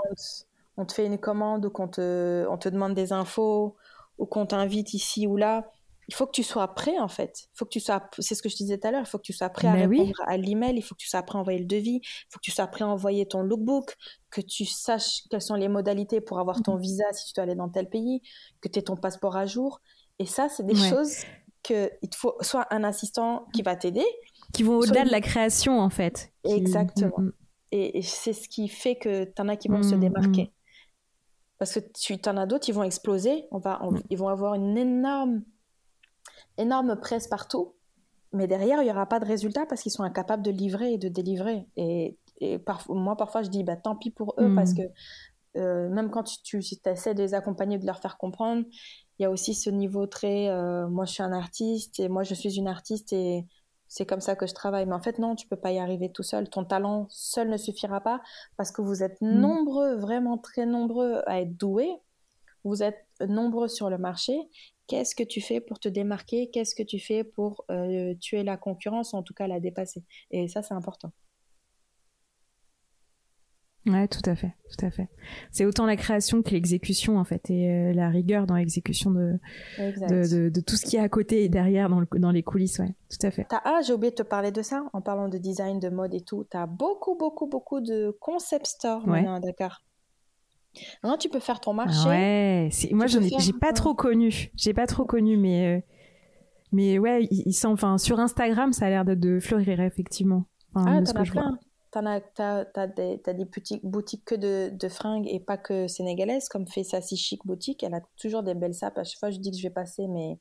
[0.77, 3.75] on te fait une commande ou qu'on te, on te demande des infos
[4.17, 5.69] ou qu'on t'invite ici ou là,
[6.07, 7.43] il faut que tu sois prêt en fait.
[7.53, 9.17] Il faut que tu sois, c'est ce que je disais tout à l'heure, il faut
[9.17, 11.41] que tu sois prêt à répondre à l'email, il faut que tu sois prêt à
[11.41, 13.95] envoyer le devis, il faut que tu sois prêt à envoyer ton lookbook,
[14.29, 16.81] que tu saches quelles sont les modalités pour avoir ton mhm.
[16.81, 18.21] visa si tu dois aller dans tel pays,
[18.61, 19.81] que tu aies ton passeport à jour.
[20.19, 21.15] Et ça, c'est des choses
[21.63, 24.05] que il te faut soit un assistant qui va t'aider,
[24.53, 26.31] qui vont au-delà de la création en fait.
[26.43, 27.13] Exactement.
[27.17, 27.33] Mm, mm.
[27.73, 30.51] Et, c'est ce qui fait que tu en as qui vont se mm, démarquer.
[31.57, 34.77] Parce que tu en as d'autres, ils vont exploser, on va, ils vont avoir une
[34.77, 35.43] énorme
[36.57, 37.73] énorme presse partout,
[38.33, 40.97] mais derrière, il n'y aura pas de résultat parce qu'ils sont incapables de livrer et
[40.97, 41.67] de délivrer.
[41.75, 42.17] Et,
[42.89, 44.77] moi, parfois, je dis, bah, tant pis pour eux, parce hmm.
[44.77, 44.81] que
[45.57, 48.63] euh, même quand tu, essaies de les accompagner, de leur faire comprendre,
[49.19, 52.23] il y a aussi ce niveau très, euh, moi, je suis un artiste et moi,
[52.23, 53.45] je suis une artiste et
[53.87, 54.85] c'est comme ça que je travaille.
[54.85, 56.49] Mais en fait, non, tu peux pas y arriver tout seul.
[56.49, 58.21] Ton talent seul ne suffira pas
[58.55, 59.39] parce que vous êtes hmm.
[59.39, 61.93] nombreux, vraiment très nombreux à être doués.
[62.63, 64.39] Vous êtes nombreux sur le marché
[64.91, 68.57] Qu'est-ce que tu fais pour te démarquer Qu'est-ce que tu fais pour euh, tuer la
[68.57, 71.13] concurrence, en tout cas la dépasser Et ça, c'est important.
[73.85, 75.07] Ouais, tout à fait, tout à fait.
[75.49, 79.39] C'est autant la création que l'exécution en fait, et euh, la rigueur dans l'exécution de
[79.77, 83.25] de, tout ce qui est à côté et derrière dans, dans les coulisses, ouais, tout
[83.25, 83.47] à fait.
[83.49, 86.21] ah, j'ai oublié de te parler de ça en parlant de design, de mode et
[86.21, 86.45] tout.
[86.51, 89.85] Tu as beaucoup, beaucoup, beaucoup de concept stores maintenant à Dakar.
[91.03, 92.07] Non, tu peux faire ton marché.
[92.07, 95.81] Ouais, moi je j'ai pas trop connu, j'ai pas trop connu, mais euh,
[96.71, 100.45] mais ouais, ils sont, enfin sur Instagram, ça a l'air de, de, fleurir effectivement.
[100.75, 101.59] ah, t'en as plein.
[101.91, 105.57] T'en as, t'as, t'as des, t'as des boutiques, boutiques que de, de, fringues et pas
[105.57, 107.83] que sénégalaises, comme fait Sassy Chic Boutique.
[107.83, 108.97] Elle a toujours des belles sapes.
[108.97, 110.39] À chaque fois, je dis que je vais passer, mais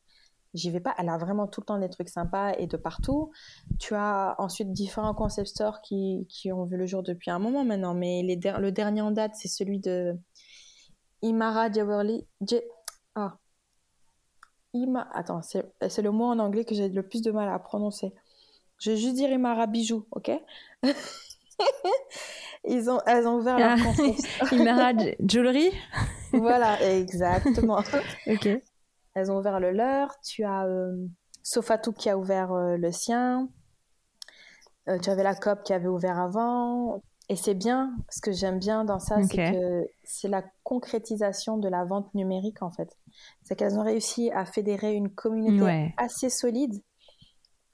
[0.55, 0.95] j'y vais pas.
[0.99, 3.31] Elle a vraiment tout le temps des trucs sympas et de partout.
[3.79, 7.65] Tu as ensuite différents concept stores qui, qui ont vu le jour depuis un moment
[7.65, 10.17] maintenant, mais les le dernier en date, c'est celui de
[11.23, 12.27] Imara Jewelry.
[13.15, 13.37] Ah.
[14.73, 15.09] Ima...
[15.13, 18.13] Attends, c'est le mot en anglais que j'ai le plus de mal à prononcer.
[18.79, 20.31] Je vais juste dire Imara Bijoux, ok?
[22.65, 24.45] Ils ont, elles ont ouvert leur ah.
[24.55, 25.71] Imara Jewelry?
[26.33, 27.83] Voilà, exactement.
[28.27, 28.61] ok.
[29.15, 30.19] Elles ont ouvert le leur.
[30.21, 30.95] Tu as euh,
[31.43, 33.49] Sofatou qui a ouvert euh, le sien.
[34.89, 37.03] Euh, tu avais la COP qui avait ouvert avant.
[37.29, 41.69] Et c'est bien, ce que j'aime bien dans ça, c'est que c'est la concrétisation de
[41.69, 42.99] la vente numérique en fait.
[43.45, 46.83] C'est qu'elles ont réussi à fédérer une communauté assez solide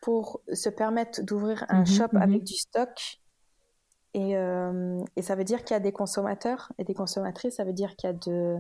[0.03, 2.23] pour se permettre d'ouvrir un mhm, shop mhm.
[2.23, 3.19] avec du stock.
[4.13, 7.65] Et, euh, et ça veut dire qu'il y a des consommateurs et des consommatrices, ça
[7.65, 8.59] veut dire qu'il y a de,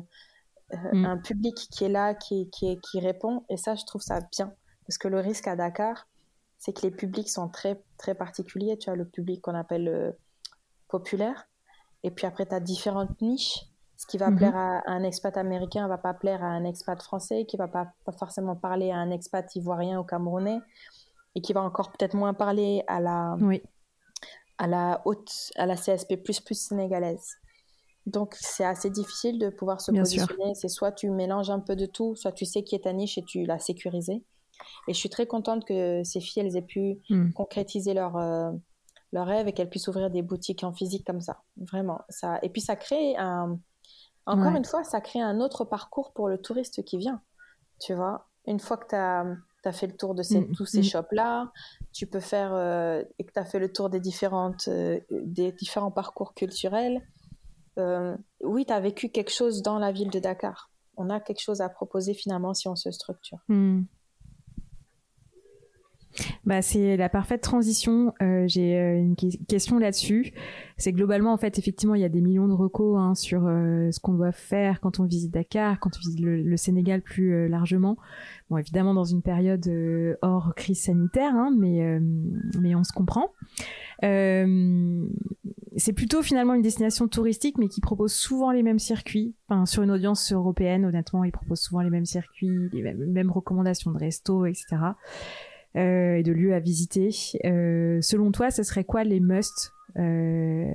[0.72, 1.04] mm.
[1.04, 3.44] un public qui est là, qui, qui, qui répond.
[3.48, 4.52] Et ça, je trouve ça bien.
[4.86, 6.06] Parce que le risque à Dakar,
[6.58, 8.78] c'est que les publics sont très, très particuliers.
[8.78, 10.12] Tu as le public qu'on appelle euh,
[10.88, 11.48] populaire.
[12.02, 13.66] Et puis après, tu as différentes niches.
[13.96, 14.36] Ce qui va mm-hmm.
[14.36, 17.92] plaire à, un expat américain va pas plaire à un expat français, qui va pas,
[18.04, 20.60] pas forcément parler à un expat ivoirien ou camerounais,
[21.34, 23.62] et qui va encore peut-être moins parler à la, oui.
[24.58, 27.36] à la haute, à la CSP++ sénégalaise.
[28.06, 30.54] Donc, c'est assez difficile de pouvoir se positionner.
[30.54, 33.18] C'est soit tu mélanges un peu de tout, soit tu sais qui est ta niche
[33.18, 34.22] et tu l'as sécurisée.
[34.88, 37.32] Et je suis très contente que ces filles, elles aient pu hmm.
[37.32, 38.52] concrétiser leur, euh,
[39.12, 41.42] leur rêve et qu'elles puissent ouvrir des boutiques en physique comme ça.
[41.56, 42.00] Vraiment.
[42.08, 42.38] Ça...
[42.42, 43.58] Et puis, ça crée un.
[44.24, 47.22] Encore une fois, ça crée un autre parcours pour le touriste qui vient.
[47.80, 49.24] Tu vois, une fois que tu as,
[49.64, 50.52] as, fait le tour de ces, hmm.
[50.52, 50.84] tous ces hmm.
[50.84, 51.52] shops-là,
[51.92, 52.52] tu peux faire.
[52.54, 57.02] Euh, et que tu as fait le tour des, différentes, euh, des différents parcours culturels
[58.40, 60.70] oui, tu as vécu quelque chose dans la ville de Dakar.
[60.96, 63.38] On a quelque chose à proposer finalement si on se structure.
[63.48, 63.82] Hmm.
[66.44, 68.12] Bah, c'est la parfaite transition.
[68.22, 70.32] Euh, j'ai euh, une question là-dessus.
[70.76, 73.90] C'est globalement, en fait, effectivement, il y a des millions de recos hein, sur euh,
[73.90, 77.96] ce qu'on doit faire quand on visite Dakar, quand on visite le, Sénégal plus largement.
[78.48, 79.68] Bon, évidemment, dans une période
[80.22, 82.00] hors crise sanitaire, hein, mais,
[82.60, 83.32] mais on se comprend.
[85.76, 89.34] C'est plutôt finalement une destination touristique, mais qui propose souvent les mêmes circuits.
[89.48, 93.90] Enfin, sur une audience européenne, honnêtement, ils proposent souvent les mêmes circuits, les mêmes, recommandations
[93.90, 94.76] de resto, etc.
[95.76, 97.10] Euh, et de lieux à visiter.
[97.44, 100.72] Euh, selon toi, ce serait quoi les musts euh,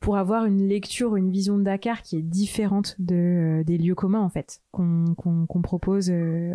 [0.00, 4.20] pour avoir une lecture, une vision de Dakar qui est différente de, des lieux communs
[4.20, 6.10] en fait qu'on propose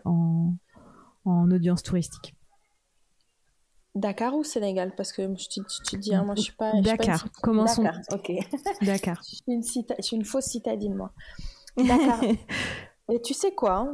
[0.05, 2.35] en audience touristique?
[3.95, 4.93] Dakar ou Sénégal?
[4.95, 6.73] Parce que tu, tu dis, hein, moi je suis pas.
[6.81, 7.83] Dakar, commençons.
[7.83, 8.31] Dakar, ok.
[8.81, 9.21] Dakar.
[9.23, 11.11] je, suis une je, suis une fausse citadine, moi.
[11.77, 12.21] Dakar.
[13.11, 13.91] Et tu sais quoi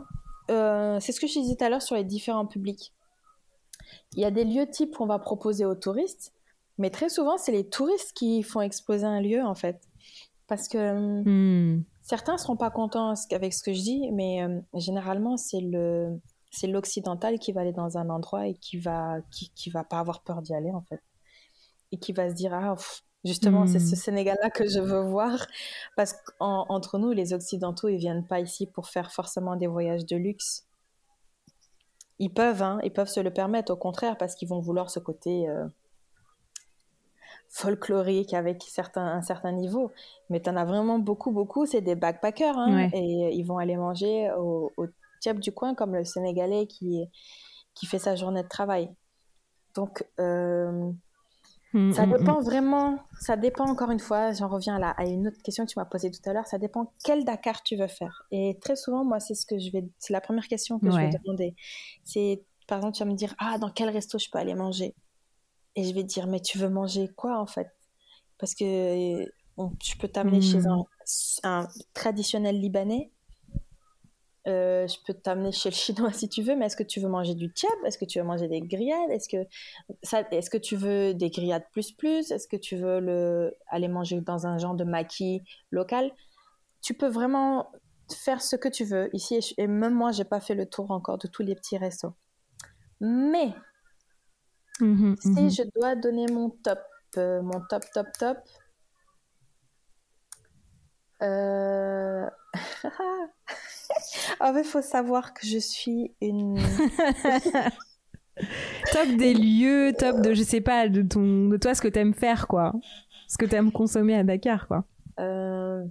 [0.49, 2.91] hein, C'est ce que je disais tout à l'heure sur les différents publics
[4.15, 6.33] il y a des lieux types qu'on va proposer aux touristes,
[6.77, 9.81] mais très souvent, c'est les touristes qui font exposer un lieu, en fait.
[10.47, 11.83] Parce que hmm.
[12.01, 16.19] certains ne seront pas contents avec ce que je dis, mais euh, généralement, c'est le
[16.56, 19.99] c'est l'occidental qui va aller dans un endroit et qui va qui, qui va pas
[19.99, 21.01] avoir peur d'y aller en fait
[21.91, 22.76] et qui va se dire ah
[23.24, 23.97] justement c'est ce hmm.
[23.97, 25.45] Sénégal là que je veux voir
[25.95, 30.16] parce qu'entre nous les occidentaux ils viennent pas ici pour faire forcément des voyages de
[30.16, 30.66] luxe
[32.20, 34.99] ils peuvent, hein, ils peuvent se le permettre, au contraire, parce qu'ils vont vouloir ce
[34.99, 35.66] côté euh,
[37.49, 39.91] folklorique avec certains, un certain niveau.
[40.30, 42.58] Mais tu en as vraiment beaucoup, beaucoup, c'est des backpackers.
[42.58, 44.86] Hein, Et ils vont aller manger au, au
[45.39, 47.05] du coin, comme le Sénégalais qui,
[47.74, 48.89] qui fait sa journée de travail.
[49.76, 50.91] Donc, euh,
[51.76, 52.43] Mm, ça mm, dépend mm.
[52.43, 55.78] vraiment, ça dépend encore une fois, j'en reviens là, à une autre question que tu
[55.78, 58.26] m'as posée tout à l'heure, ça dépend quel Dakar tu veux faire.
[58.32, 60.95] Et très souvent, moi, c'est ce que je vais, c'est la première question que je
[60.95, 61.53] vais demander.
[62.05, 64.95] C'est, par exemple, tu vas me dire, ah, dans quel resto je peux aller manger?
[65.76, 67.68] Et je vais dire, mais tu veux manger quoi en fait?
[68.38, 70.61] Parce que je peux t'amener chez
[71.43, 73.11] un traditionnel libanais
[74.47, 77.09] euh, je peux t'amener chez le chinois si tu veux, mais est-ce que tu veux
[77.09, 79.09] manger du tchèp Est-ce que tu veux manger des grillades?
[79.09, 79.47] Est-ce que,
[80.03, 82.31] ça, est-ce que tu veux des grillades plus plus?
[82.31, 85.41] Est-ce que tu veux le, aller manger dans un genre de maquis
[85.71, 86.11] local?
[86.81, 87.71] Tu peux vraiment
[88.13, 89.09] faire ce que tu veux.
[89.13, 89.53] Ici.
[89.57, 92.13] Et même moi, j'ai pas fait le tour encore de tous les petits restos.
[93.01, 93.53] Mais
[94.79, 96.79] mmh si mmh je dois donner mon top,
[97.17, 98.37] euh, mon top, top, top,
[101.22, 102.30] euh...
[104.39, 106.57] En fait, il faut savoir que je suis une.
[108.91, 111.99] top des lieux, top de, je sais pas, de, ton, de toi, ce que tu
[111.99, 112.74] aimes faire, quoi.
[113.28, 114.86] Ce que tu aimes consommer à Dakar, quoi.
[115.18, 115.86] Il euh,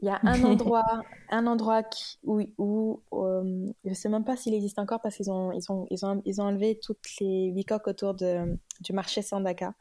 [0.00, 4.54] y a un endroit, un endroit qui, où, où euh, je sais même pas s'il
[4.54, 7.86] existe encore parce qu'ils ont, ils ont, ils ont, ils ont enlevé toutes les bicoques
[7.86, 9.74] autour de, du marché Sandaka.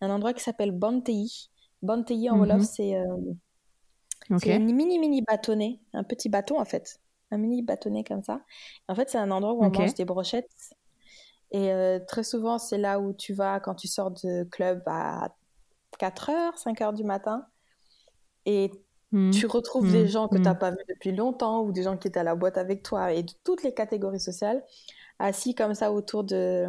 [0.00, 1.26] Il un endroit qui s'appelle Bantei.
[1.82, 2.96] Bantei en mm Wolof, c'est
[4.36, 7.00] c'est un mini mini bâtonnet, un petit bâton en fait
[7.30, 8.40] un mini bâtonnet comme ça.
[8.88, 10.74] En fait, c'est un endroit où on mange des brochettes.
[11.50, 15.34] Et euh, très souvent, c'est là où tu vas quand tu sors de club à
[16.00, 17.46] 4h, 5h du matin.
[18.46, 18.70] Et
[19.12, 19.30] mmh.
[19.30, 20.08] tu retrouves des mmh.
[20.08, 20.58] gens que tu n'as mmh.
[20.58, 23.22] pas vus depuis longtemps ou des gens qui étaient à la boîte avec toi et
[23.22, 24.64] de toutes les catégories sociales,
[25.18, 26.66] assis comme ça autour de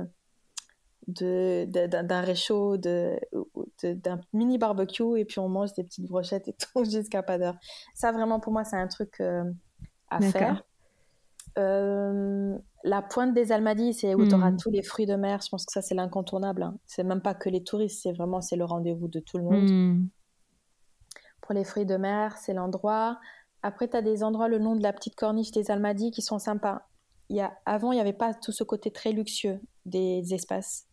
[1.07, 7.23] d'un réchaud, d'un mini barbecue et puis on mange des petites brochettes et tout jusqu'à
[7.23, 7.57] pas d'heure.
[7.93, 9.43] Ça vraiment pour moi c'est un truc euh,
[10.09, 10.63] à faire.
[11.57, 14.57] Euh, la pointe des Almadies, c'est où tu auras hmm.
[14.57, 15.41] tous les fruits de mer.
[15.43, 16.63] Je pense que ça, c'est l'incontournable.
[16.63, 16.77] Hein.
[16.85, 19.69] C'est même pas que les touristes, c'est vraiment c'est le rendez-vous de tout le monde.
[19.69, 20.07] Hmm.
[21.41, 23.19] Pour les fruits de mer, c'est l'endroit.
[23.63, 26.39] Après, tu as des endroits le long de la petite corniche des Almadies qui sont
[26.39, 26.87] sympas.
[27.29, 30.87] Il y a, avant, il n'y avait pas tout ce côté très luxueux des espaces.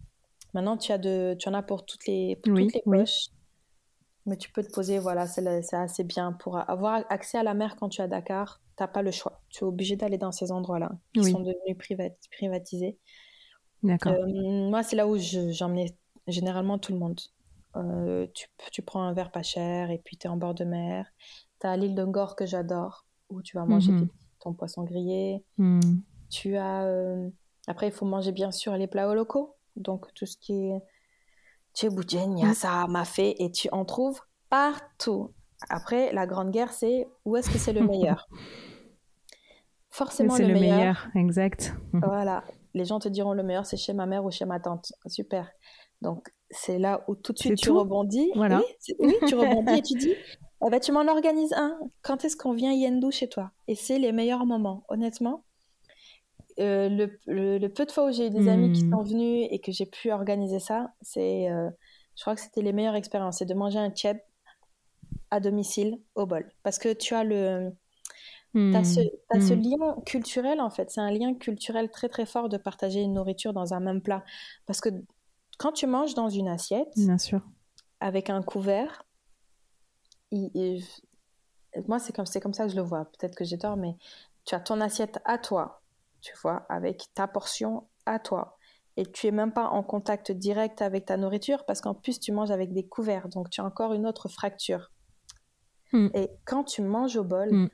[0.55, 3.29] Maintenant, tu, as de, tu en as pour toutes les, toutes les poches.
[4.27, 6.33] Mais tu peux te poser, voilà, c'est assez bien.
[6.33, 9.41] Pour avoir accès à la mer quand tu es à Dakar, t'as pas le choix.
[9.51, 11.77] Tu es obligé d'aller dans ces endroits-là qui sont devenus
[12.33, 12.99] privatisés.
[13.83, 14.13] D'accord.
[14.13, 17.21] Euh, moi, c'est là où j'emmenais généralement tout le monde.
[17.77, 20.65] Euh, tu, tu, prends un verre pas cher et puis tu es en bord de
[20.65, 21.07] mer.
[21.61, 24.09] Tu as l'île de Ngor que j'adore, où tu vas manger mhm.
[24.41, 25.45] ton poisson grillé.
[25.59, 26.03] Mhm.
[26.31, 26.85] Tu as.
[26.85, 27.29] Euh,
[27.67, 29.56] après, il faut manger bien sûr les plats locaux.
[29.77, 30.83] Donc, tout ce qui est
[31.75, 35.33] Tchéboujen, Yassa, Mafé, et tu en trouves partout.
[35.69, 38.29] Après, la grande guerre, c'est où est-ce que c'est le meilleur?
[39.91, 41.09] Forcément le, le meilleur.
[41.15, 41.75] Exact.
[41.93, 42.45] Voilà.
[42.75, 44.93] Les gens te diront le meilleur, c'est chez ma mère ou chez ma tante.
[45.07, 45.51] Super.
[46.03, 48.31] Donc, c'est là où tout de suite tu rebondis.
[48.35, 48.63] Voilà.
[48.99, 50.13] Oui, tu rebondis et tu dis
[50.67, 51.79] Eh ben, tu m'en organises un.
[52.03, 53.53] Quand est-ce qu'on vient Yendou chez toi?
[53.69, 55.45] Et c'est les meilleurs moments, honnêtement.
[56.59, 58.91] Euh, le, peu de fois où j'ai eu des amis qui hmm.
[58.91, 61.69] sont venus et que j'ai pu organiser ça, c'est, euh,
[62.17, 63.39] je crois que c'était les meilleures expériences.
[63.39, 64.25] C'est de manger un tchèp
[65.31, 66.51] à domicile au bol.
[66.63, 67.73] Parce que tu as le.
[68.75, 69.61] As ce, as ce, hmm.
[69.61, 73.53] lien culturel en fait, c'est un lien culturel très très fort de partager une nourriture
[73.53, 74.25] dans un même plat.
[74.65, 74.89] Parce que
[75.59, 77.43] quand tu manges dans une assiette, Bien sûr.
[78.01, 79.05] avec un couvert,
[80.33, 83.95] moi c'est comme, comme ça que je le vois, peut-être que j'ai tort, mais
[84.47, 85.83] tu as ton assiette à toi,
[86.21, 88.57] tu vois, avec ta portion à toi.
[88.97, 92.33] Et tu es même pas en contact direct avec ta nourriture parce qu'en plus tu
[92.33, 94.91] manges avec des couverts, donc tu as encore une autre fracture.
[95.93, 96.09] Hmm.
[96.15, 97.69] Et quand tu manges au bol, hmm.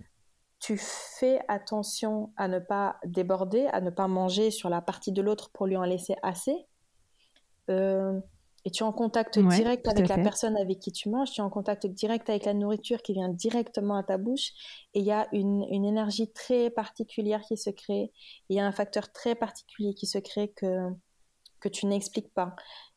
[0.59, 5.22] tu fais attention à ne pas déborder, à ne pas manger sur la partie de
[5.22, 6.66] l'autre pour lui en laisser assez.
[7.70, 8.20] Euh,
[8.64, 11.44] et tu es en contact direct avec la personne avec qui tu manges, tu es
[11.44, 14.52] en contact direct avec la nourriture qui vient directement à ta bouche,
[14.94, 18.12] et il y a une, une, énergie très particulière qui se crée,
[18.48, 20.88] il y a un facteur très particulier qui se crée que,
[21.60, 22.54] que tu n'expliques pas.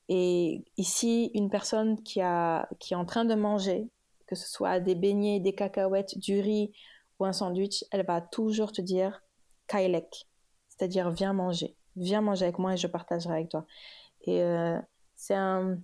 [0.07, 3.89] Et ici, une personne qui, a, qui est en train de manger,
[4.28, 6.72] que ce soit des beignets, des cacahuètes, du riz
[7.20, 9.24] ou un sandwich, elle va toujours te dire
[9.68, 10.28] kailek,
[10.70, 13.66] c'est-à-dire viens manger, viens manger avec moi et je partagerai avec toi.
[14.22, 14.80] Et euh,
[15.16, 15.78] c'est un,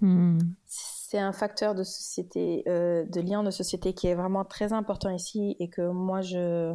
[0.00, 0.38] hmm.
[0.66, 5.10] c'est un facteur de société, euh, de lien de société qui est vraiment très important
[5.10, 6.74] ici et que moi je,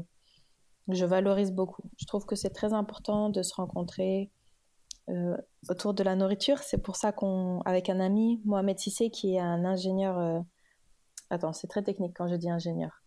[0.88, 1.84] je valorise beaucoup.
[1.98, 4.32] Je trouve que c'est très important de se rencontrer
[5.10, 5.36] euh,
[5.70, 6.60] autour de la nourriture.
[6.60, 10.18] C'est pour ça qu'on, avec un ami, Mohamed Sissé, qui est un ingénieur.
[10.18, 10.40] Euh,
[11.30, 13.02] attends, c'est très technique quand je dis ingénieur.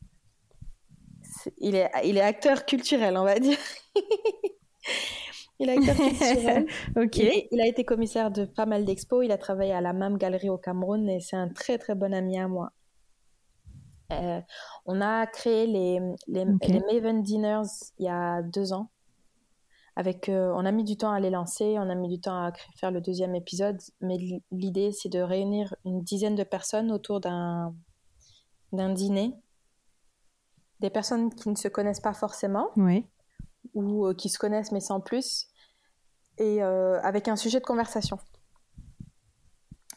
[1.59, 3.59] il, est, il est acteur culturel, on va dire.
[5.63, 5.75] Il a
[7.53, 9.25] Il, a été commissaire de pas mal d'expos.
[9.25, 12.13] Il a travaillé à la même galerie au Cameroun et c'est un très très bon
[12.13, 12.73] ami à moi.
[14.13, 14.41] Euh,
[14.87, 18.91] on a créé les, les, Maven Dinners il y a deux ans.
[19.95, 22.47] Avec, euh, on a mis du temps à les lancer, on a mis du temps
[22.47, 24.17] à faire le deuxième épisode, mais
[24.51, 27.75] l'idée c'est de réunir une dizaine de personnes autour d'un
[28.73, 29.35] d'un dîner,
[30.81, 33.07] des personnes qui ne se connaissent pas forcément, oui.
[33.75, 35.47] ou euh, qui se connaissent mais sans plus,
[36.43, 38.19] et euh, avec un sujet de conversation.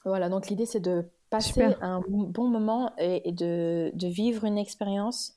[0.05, 5.33] Voilà, donc l'idée c'est de passer un bon moment et, de, de, vivre une expérience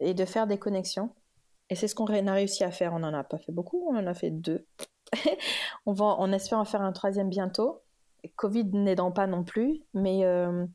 [0.00, 1.10] et de faire des connexions.
[1.70, 2.92] Et c'est ce qu'on a réussi à faire.
[2.92, 4.66] On n'en a pas fait beaucoup, on en a fait deux.
[5.86, 7.80] on, va, on espère en faire un troisième bientôt.
[8.34, 10.66] Covid n'aidant pas non plus, mais euh,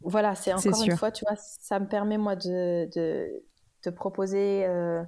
[0.00, 3.42] voilà, c'est encore une fois, tu vois, ça me permet moi de, de,
[3.84, 5.02] de proposer euh,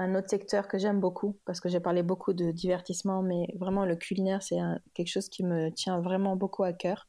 [0.00, 3.84] un autre secteur que j'aime beaucoup, parce que j'ai parlé beaucoup de divertissement, mais vraiment
[3.84, 4.58] le culinaire, c'est
[4.94, 7.06] quelque chose qui me tient vraiment beaucoup à cœur.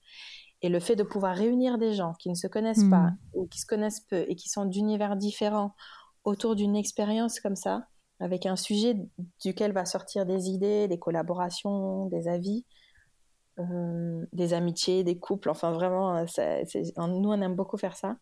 [0.61, 3.17] Et le fait de pouvoir réunir des gens qui ne se connaissent pas hmm.
[3.33, 5.73] ou qui se connaissent peu et qui sont d'univers différents
[6.25, 7.87] autour d'une expérience comme ça,
[8.19, 8.95] avec un sujet
[9.43, 12.65] duquel va sortir des idées, des collaborations, des avis,
[13.57, 18.17] euh, des amitiés, des couples, enfin vraiment, nous on aime beaucoup faire ça.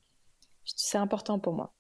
[0.64, 1.74] C'est important pour moi.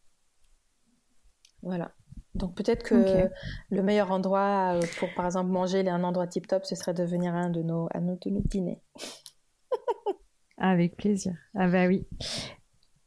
[1.61, 1.93] Voilà.
[2.35, 3.29] Donc peut-être que
[3.69, 7.33] le meilleur endroit euh, pour, par exemple, manger un endroit tip-top, ce serait de venir
[7.33, 8.81] à un de nos, à nos, dîners.
[10.57, 11.33] Avec plaisir.
[11.55, 12.05] Ah bah oui.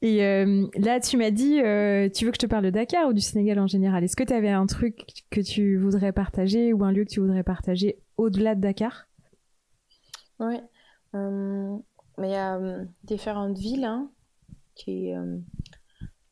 [0.00, 3.06] Et euh, là, tu m'as dit, euh, tu veux que je te parle de Dakar
[3.08, 4.02] ou du Sénégal en général?
[4.02, 7.20] Est-ce que tu avais un truc que tu voudrais partager ou un lieu que tu
[7.20, 9.06] voudrais partager au-delà de Dakar?
[10.40, 10.56] Oui.
[11.14, 12.58] mais il y a
[13.04, 14.10] différentes villes hein,
[14.74, 15.12] qui,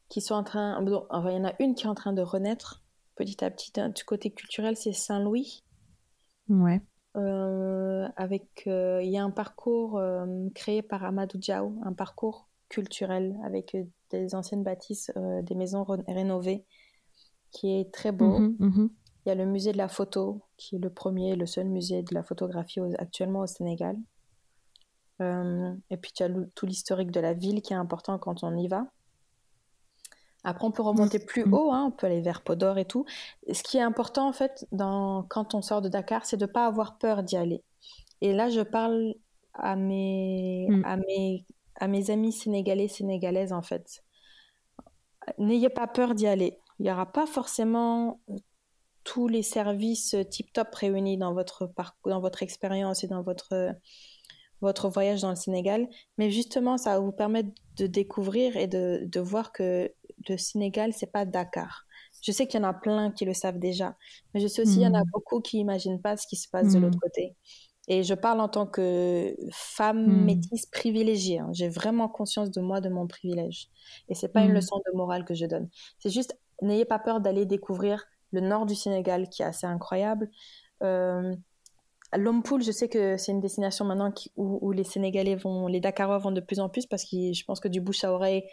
[0.09, 0.84] qui sont en train.
[0.84, 2.80] il y en a une qui est en train de renaître
[3.21, 3.73] petit à petit.
[3.95, 5.62] Du côté culturel, c'est Saint-Louis.
[6.49, 6.81] Ouais.
[7.16, 12.49] Euh, avec, euh, il y a un parcours euh, créé par Amadou Diaw, un parcours
[12.68, 13.77] culturel avec
[14.11, 15.11] des anciennes bâtisses,
[15.43, 16.64] des maisons rénovées,
[17.51, 18.39] qui est très beau.
[18.39, 18.91] Mhm, mhm.
[19.27, 22.03] Il y a le musée de la photo, qui est le premier, le seul musée
[22.03, 23.97] de la photographie actuellement au Sénégal.
[25.21, 28.68] et puis tu as tout l'historique de la ville qui est important quand on y
[28.68, 28.87] va.
[30.45, 31.24] Après, on peut remonter mm.
[31.24, 31.55] plus mm.
[31.55, 33.05] haut, hein, on peut aller vers Podor et tout.
[33.53, 36.51] ce qui est important, en fait, dans, quand on sort de Dakar, c'est de ne
[36.51, 37.62] pas avoir peur d'y aller.
[38.20, 39.14] Et là, je parle
[39.55, 40.84] à mes, mm.
[40.84, 41.45] à mes,
[41.76, 44.03] à mes amis sénégalais, sénégalaises, en fait.
[45.38, 46.59] N'ayez pas peur d'y aller.
[46.78, 48.36] Il n'y aura pas forcément euh,
[49.05, 51.70] tous les services tip-top réunis dans votre,
[52.05, 53.74] dans votre expérience et dans votre,
[54.61, 55.88] votre voyage dans le Sénégal.
[56.18, 59.91] Mais justement, ça va vous permettre de découvrir et de, de voir que
[60.29, 61.87] le Sénégal, c'est pas Dakar.
[62.23, 63.97] Je sais qu'il y en a plein qui le savent déjà,
[64.35, 65.11] mais je sais aussi qu'il y en a hmm.
[65.12, 67.01] beaucoup qui n'imaginent pas ce qui se passe de l'autre hmm.
[67.01, 67.37] côté.
[67.89, 70.25] Et je parle en tant que femme hmm.
[70.25, 71.39] métisse privilégiée.
[71.39, 71.51] Hein.
[71.53, 73.68] J'ai vraiment conscience de moi, de mon privilège.
[74.09, 75.68] Et c'est pas une leçon de morale que je donne.
[75.99, 80.31] C'est juste, n'ayez pas peur d'aller découvrir le nord du Sénégal, qui est assez incroyable.
[80.83, 81.35] Euh,
[82.16, 86.33] Lompoul, je sais que c'est une destination maintenant où, les Sénégalais vont, les Dakarois vont
[86.33, 88.45] de plus en plus parce que je pense que du bouche à oreille,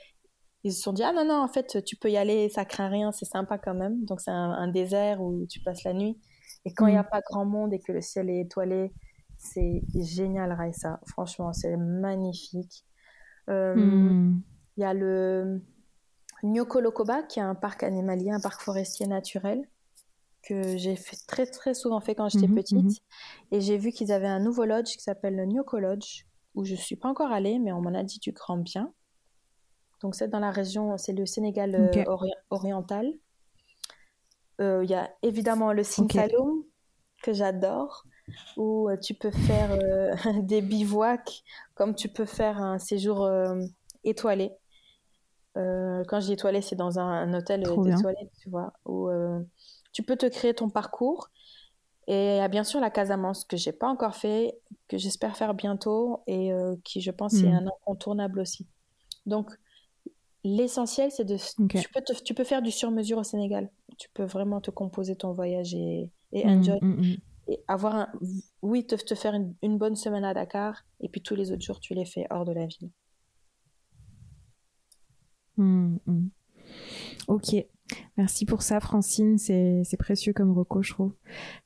[0.68, 2.90] ils se sont dit ah non non en fait tu peux y aller, ça craint
[2.90, 4.04] rien, c'est sympa quand même.
[4.06, 6.18] Donc c'est un, désert où tu passes la nuit
[6.66, 7.10] et quand il n'y a mm.
[7.10, 8.94] pas grand monde et que le ciel est étoilé,
[9.38, 11.00] c'est génial Raissa.
[11.08, 12.86] Franchement c'est magnifique.
[13.50, 14.42] Euh, mm.
[14.78, 15.62] Il y a le
[16.44, 19.68] Nyokolokoba qui est un parc animalier, un parc forestier naturel
[20.48, 22.78] que j'ai fait très très souvent fait quand j'étais mhm, petite.
[22.78, 22.94] Mhm.
[23.52, 26.76] Et j'ai vu qu'ils avaient un nouveau lodge qui s'appelle le Nyoko Lodge, où je
[26.76, 28.94] suis pas encore allée, mais on m'en a dit du grand bien.
[30.02, 32.04] Donc c'est dans la région, c'est le Sénégal euh,
[32.50, 33.12] oriental.
[34.60, 36.64] Euh, il y a évidemment le Sintaloum,
[37.24, 38.04] que j'adore,
[38.58, 39.70] où euh, tu peux faire
[40.44, 41.44] des bivouacs,
[41.76, 43.30] comme tu peux faire un séjour
[44.04, 44.52] étoilé.
[45.56, 49.10] quand je dis étoilé, c'est dans un, hôtel étoilé, tu vois, où
[49.94, 51.30] tu peux te créer ton parcours.
[52.08, 55.36] Et il y a bien sûr la Casamance que j'ai pas encore fait, que j'espère
[55.36, 57.56] faire bientôt et euh, qui, je pense, est hmm.
[57.56, 58.66] un incontournable aussi.
[59.26, 59.52] Donc,
[60.56, 61.38] l'essentiel, c'est de.
[61.68, 63.70] Tu, peux tu peux faire du sur-mesure au Sénégal.
[63.98, 66.80] Tu peux vraiment te composer ton voyage et, et hmm, enjoy.
[66.82, 67.16] Hmm,
[67.48, 68.10] et avoir un.
[68.62, 71.62] Oui, te, te faire une, une, bonne semaine à Dakar et puis tous les autres
[71.64, 72.90] jours, tu les fais hors de la ville.
[77.28, 77.56] Ok.
[78.18, 79.38] Merci pour ça, Francine.
[79.38, 81.14] C'est précieux comme reco, je trouve.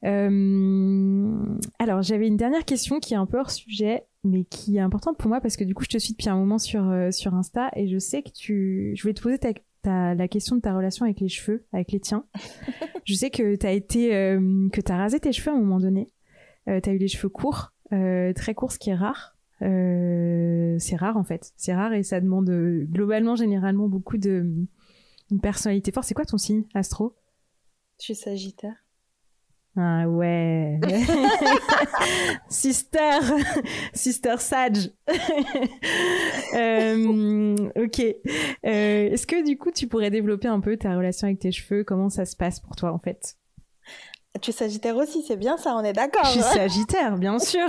[0.04, 4.82] Euh, alors, j'avais une dernière question qui est un peu hors sujet, mais qui est
[4.82, 7.12] importante pour moi parce que du coup, je te suis depuis un moment sur, euh,
[7.12, 8.94] sur Insta et je sais que tu.
[8.96, 12.00] Je voulais te poser ta, la question de ta relation avec les cheveux, avec les
[12.00, 12.26] tiens.
[13.06, 14.16] je sais que tu as été.
[14.16, 16.08] Euh, que tu as rasé tes cheveux à un moment donné.
[16.68, 19.38] tu as eu les cheveux courts, très courts, ce qui est rare.
[19.60, 21.54] c'est rare en fait.
[21.56, 22.50] C'est rare et ça demande
[22.92, 24.68] globalement, généralement, beaucoup de
[25.32, 26.08] une personnalité forte.
[26.08, 27.16] C'est quoi ton signe, Astro?
[28.00, 28.76] Je suis Sagittaire.
[29.78, 30.80] Ah ouais.
[32.50, 33.20] Sister,
[33.94, 34.92] Sister Sage.
[36.54, 38.02] Euh, ok.
[38.02, 38.14] Euh,
[38.66, 41.86] est-ce que du coup tu pourrais développer un peu ta relation avec tes cheveux?
[41.86, 43.38] Comment ça se passe pour toi en fait?
[44.40, 46.24] Tu es Sagittaire aussi, c'est bien ça, on est d'accord.
[46.26, 47.68] Je suis Sagittaire, bien sûr.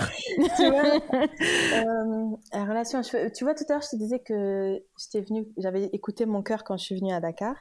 [0.56, 5.46] tu vois, euh, relation Tu vois, tout à l'heure, je te disais que j'étais venue,
[5.56, 7.56] j'avais écouté mon cœur quand je suis venue à Dakar.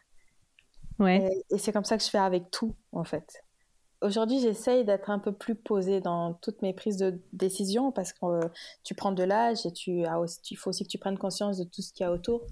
[0.99, 1.43] Ouais.
[1.49, 3.43] Et, c'est comme ça que je fais avec tout, en fait.
[4.01, 8.25] Aujourd'hui, j'essaye d'être un peu plus posée dans toutes mes prises de décision parce que
[8.25, 8.39] euh,
[8.83, 10.03] tu prends de l'âge et tu
[10.49, 12.45] il faut aussi que tu prennes conscience de tout ce qu'il y a autour.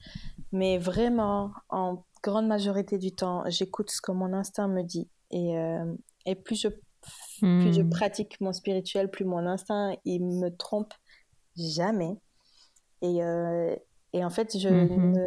[0.51, 5.07] Mais vraiment, en grande majorité du temps, j'écoute ce que mon instinct me dit.
[5.31, 5.85] Et, euh,
[6.29, 6.67] et plus je,
[7.39, 7.89] plus je hmm.
[7.89, 10.93] pratique mon spirituel, plus mon instinct, il me trompe
[11.57, 12.17] jamais.
[13.01, 13.75] Et, euh,
[14.13, 15.13] et en fait, je, hmm.
[15.13, 15.25] ne,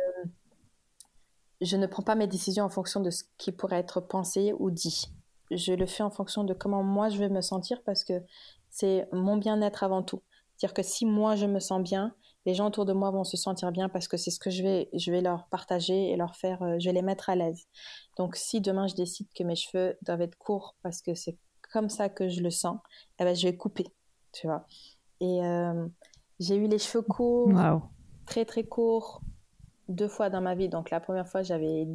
[1.61, 4.71] je ne prends pas mes décisions en fonction de ce qui pourrait être pensé ou
[4.71, 5.07] dit.
[5.51, 8.23] Je le fais en fonction de comment moi je vais me sentir parce que
[8.71, 10.23] c'est mon bien-être avant tout.
[10.57, 12.15] C'est-à-dire que si moi je me sens bien,
[12.45, 14.63] les gens autour de moi vont se sentir bien parce que c'est ce que je
[14.63, 17.67] vais, je vais leur partager et leur faire, euh, je vais les mettre à l'aise.
[18.17, 21.37] Donc si demain je décide que mes cheveux doivent être courts parce que c'est
[21.73, 22.79] comme ça que je le sens,
[23.19, 23.87] eh ben, je vais couper,
[24.33, 24.67] tu vois.
[25.21, 25.87] Et euh,
[26.41, 27.51] j'ai eu les cheveux courts,
[28.27, 29.23] très très courts,
[29.89, 30.69] deux fois dans ma vie.
[30.69, 31.87] Donc la première fois j'avais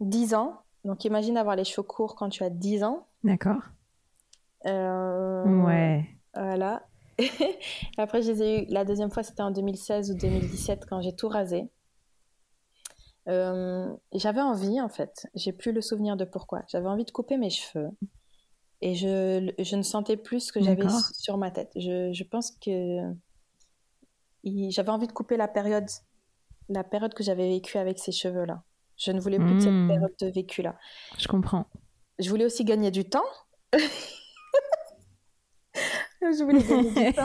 [0.00, 0.62] 10 ans.
[0.84, 3.06] Donc imagine avoir les cheveux courts quand tu as 10 ans.
[3.22, 3.60] D'accord.
[4.66, 6.06] Euh, ouais.
[6.34, 6.82] Voilà.
[7.98, 11.14] Après, je les ai eu, la deuxième fois, c'était en 2016 ou 2017 quand j'ai
[11.14, 11.68] tout rasé.
[13.28, 16.62] Euh, j'avais envie, en fait, j'ai plus le souvenir de pourquoi.
[16.68, 17.90] J'avais envie de couper mes cheveux
[18.80, 21.70] et je, je ne sentais plus ce que j'avais sur ma tête.
[21.76, 23.12] Je, je pense que
[24.44, 25.88] j'avais envie de couper la période,
[26.68, 28.62] la période que j'avais vécue avec ces cheveux-là.
[28.96, 29.88] Je ne voulais plus de cette hmm.
[29.88, 30.76] période de vécu-là.
[31.18, 31.66] Je comprends.
[32.18, 33.24] Je voulais aussi gagner du temps.
[36.38, 37.24] je voulais gagner du temps.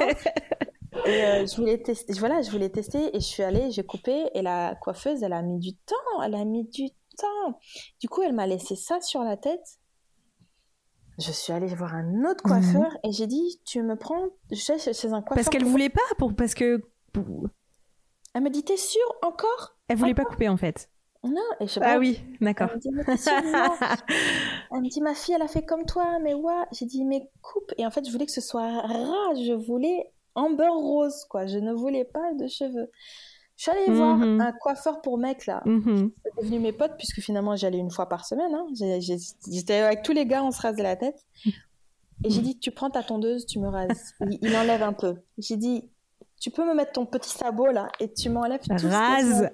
[1.05, 4.29] Et euh, je voulais tester, voilà, je voulais tester et je suis allée, j'ai coupé
[4.33, 7.59] et la coiffeuse, elle a mis du temps, elle a mis du temps.
[7.99, 9.79] Du coup, elle m'a laissé ça sur la tête.
[11.17, 12.99] Je suis allée voir un autre coiffeur mhm.
[13.03, 15.35] et j'ai dit, tu me prends, sais, chez un coiffeur.
[15.35, 16.81] Parce qu'elle voulait pas, pour, parce que.
[18.33, 19.77] Elle me dit, t'es sûre encore?
[19.87, 20.89] Elle voulait pas couper en fait.
[21.25, 21.93] Non, et je sais pas.
[21.93, 22.69] Ah oui, d'accord.
[24.71, 26.63] Elle, me dit, ma fille, elle a fait comme toi, mais ouais.
[26.71, 27.73] J'ai dit, mais coupe.
[27.77, 29.33] Et en fait, je voulais que ce soit ras.
[29.35, 31.47] Je voulais amber rose, quoi.
[31.47, 32.91] Je ne voulais pas de cheveux.
[33.57, 34.41] Je suis allée voir mhm.
[34.41, 35.61] un coiffeur pour mec, là.
[35.65, 36.11] Mhm.
[36.23, 38.53] C'est devenu mes potes, puisque finalement, j'allais une fois par semaine.
[38.53, 38.67] Hein.
[39.49, 41.25] J'étais avec tous les gars, on se rasait la tête.
[42.23, 44.13] Et j'ai dit, tu prends ta tondeuse, tu me rases.
[44.41, 45.15] Il, enlève un peu.
[45.37, 45.89] J'ai dit,
[46.39, 49.49] tu peux me mettre ton petit sabot là et tu m'enlèves tout Rase.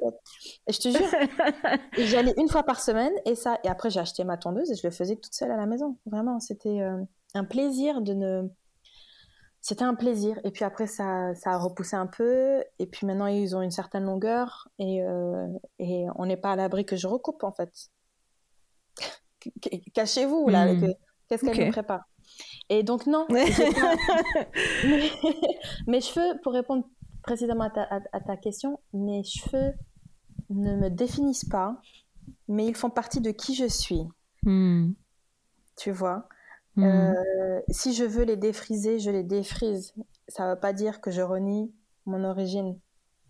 [0.68, 1.08] et je te jure.
[1.98, 3.60] J'allais une fois par semaine et ça.
[3.64, 5.98] Et après, j'ai acheté ma tondeuse et je le faisais toute seule à la maison.
[6.06, 6.98] Vraiment, c'était euh,
[7.34, 8.50] un plaisir de ne.
[9.62, 10.40] C'était un plaisir.
[10.44, 12.64] Et puis après, ça, ça a repoussé un peu.
[12.80, 14.68] Et puis maintenant, ils ont une certaine longueur.
[14.80, 17.72] Et, euh, et on n'est pas à l'abri que je recoupe, en fait.
[19.94, 20.74] Cachez-vous, là.
[20.74, 20.94] Hmm.
[21.28, 22.04] Qu'est-ce qu'elle me prépare
[22.72, 23.28] et donc, non.
[25.88, 26.88] mes cheveux, pour répondre
[27.22, 29.74] précisément à ta, question, mes cheveux
[30.50, 31.82] ne me définissent pas,
[32.48, 34.08] mais ils font partie de qui je suis.
[34.44, 34.94] Hmm.
[35.76, 36.30] Tu vois?
[36.78, 36.84] Hmm.
[36.86, 39.94] euh, Si je veux les défriser, je les défrise.
[40.30, 41.74] Ça ne veut pas dire que je renie
[42.06, 42.80] mon origine.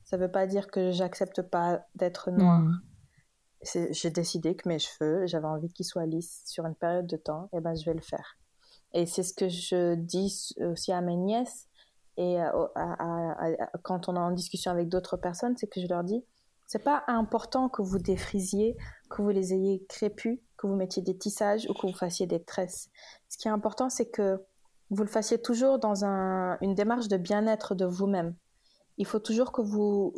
[0.04, 2.60] Ça ne veut pas dire que j'accepte pas d'être noire.
[2.60, 2.80] Hmm.
[3.90, 7.50] J'ai décidé que mes cheveux, j'avais envie qu'ils soient lisses sur une période de temps,
[7.54, 8.38] et ben je vais le faire.
[8.94, 11.68] Et c'est ce que je dis aussi à mes nièces
[12.18, 12.68] et euh,
[13.84, 16.24] quand on est en discussion avec d'autres personnes, c'est que je leur dis,
[16.68, 18.78] c'est pas important que vous défrisiez,
[19.10, 22.44] que vous les ayez crépus, que vous mettiez des tissages ou que vous fassiez des
[22.44, 22.90] tresses.
[23.30, 24.42] Ce qui est important, c'est que
[24.90, 28.36] vous le fassiez toujours dans un, une démarche de bien-être de vous-même.
[28.98, 30.14] Il faut toujours que vous,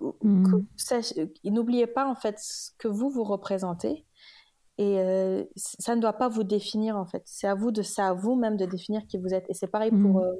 [0.00, 0.60] mmh.
[1.44, 4.06] n'oubliez pas en fait ce que vous vous représentez
[4.78, 7.22] et euh, ça ne doit pas vous définir en fait.
[7.26, 9.44] C'est à vous de ça à vous-même de définir qui vous êtes.
[9.48, 10.20] Et c'est pareil pour.
[10.20, 10.24] Mmh.
[10.24, 10.34] Euh,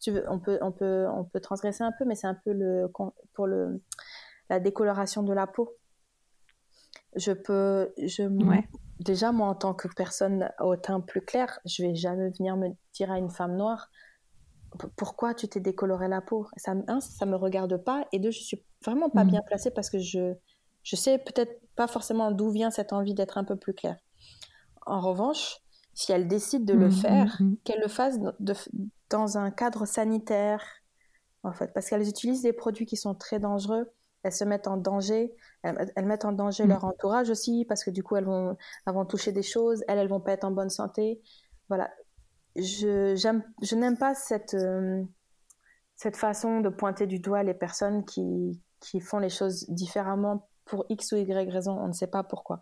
[0.00, 2.52] tu veux, on peut on peut on peut transgresser un peu, mais c'est un peu
[2.52, 2.90] le
[3.34, 3.82] pour le
[4.48, 5.76] la décoloration de la peau.
[7.16, 8.22] Je peux je
[9.00, 12.68] déjà moi en tant que personne au teint plus clair, je vais jamais venir me
[12.94, 13.90] dire à une femme noire
[14.96, 16.46] pourquoi tu t'es décoloré la peau?
[16.56, 19.30] Ça un ça me regarde pas et deux je suis vraiment pas mmh.
[19.30, 20.34] bien placée parce que je
[20.82, 23.98] je sais peut-être pas forcément d'où vient cette envie d'être un peu plus claire.
[24.86, 25.58] En revanche,
[25.94, 28.18] si elle décide de le mmh, faire, mmh, qu'elle le fasse
[29.10, 30.64] dans un cadre sanitaire,
[31.42, 33.90] en fait, parce qu'elles utilisent des produits qui sont très dangereux.
[34.22, 38.02] Elles se mettent en danger, elles, mettent en danger leur entourage aussi, parce que du
[38.02, 38.56] coup, elles vont,
[38.86, 41.22] elles toucher des choses, elles, elles vont pas être en bonne santé.
[41.70, 41.90] Voilà.
[42.54, 45.02] Je, je n'aime pas cette, euh,
[45.96, 50.86] cette façon de pointer du doigt les personnes qui, qui font les choses différemment pour
[50.88, 52.60] X ou Y raison, on ne sait pas pourquoi.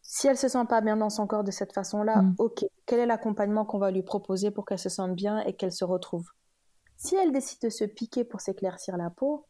[0.00, 2.34] Si elle se sent pas bien dans son corps de cette façon-là, mm.
[2.38, 5.72] ok, quel est l'accompagnement qu'on va lui proposer pour qu'elle se sente bien et qu'elle
[5.72, 6.28] se retrouve?
[6.96, 9.46] Si elle décide de se piquer pour s'éclaircir la peau,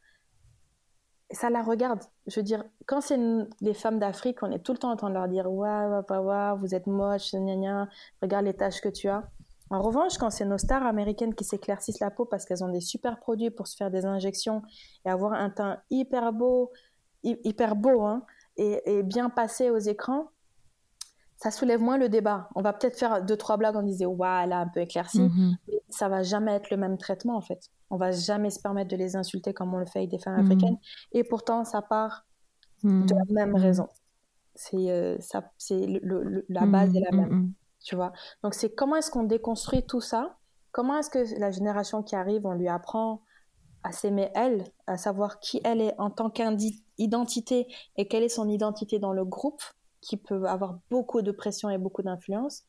[1.31, 2.03] ça la regarde.
[2.27, 3.19] Je veux dire, quand c'est
[3.61, 6.59] les femmes d'Afrique, on est tout le temps en train de leur dire Waouh, waouh,
[6.59, 7.89] vous êtes moche, gna, gna,
[8.21, 9.25] regarde les taches que tu as.
[9.71, 12.83] En revanche, quand c'est nos stars américaines qui s'éclaircissent la peau parce qu'elles ont des
[12.83, 14.63] super produits pour se faire des injections
[15.07, 16.71] et avoir un teint hyper beau,
[17.23, 18.25] hyper beau hein,
[18.57, 20.29] et, bien passé aux écrans,
[21.37, 22.49] ça soulève moins le débat.
[22.55, 25.21] On va peut-être faire deux, trois blagues en disant Waouh, a un peu éclairci.
[25.21, 25.55] Mm-hmm.
[25.69, 27.71] Mais ça va jamais être le même traitement, en fait.
[27.91, 30.41] On va jamais se permettre de les insulter comme on le fait avec des femmes
[30.41, 30.45] mm-hmm.
[30.45, 30.79] africaines.
[31.13, 32.25] Et pourtant, ça part
[32.85, 33.61] de la même mm-hmm.
[33.61, 33.89] raison.
[34.55, 36.01] C'est euh, ça, c'est
[36.49, 37.53] la base est la même.
[37.85, 38.13] Tu vois
[38.45, 40.37] Donc, c'est comment est-ce qu'on déconstruit tout ça?
[40.71, 43.23] Comment est-ce que la génération qui arrive, on lui apprend
[43.83, 46.31] à s'aimer elle, à savoir qui elle est en tant
[47.03, 49.63] qu'identité et quelle est son identité dans le groupe,
[50.01, 52.65] qui peut avoir beaucoup de pression et beaucoup d'influence.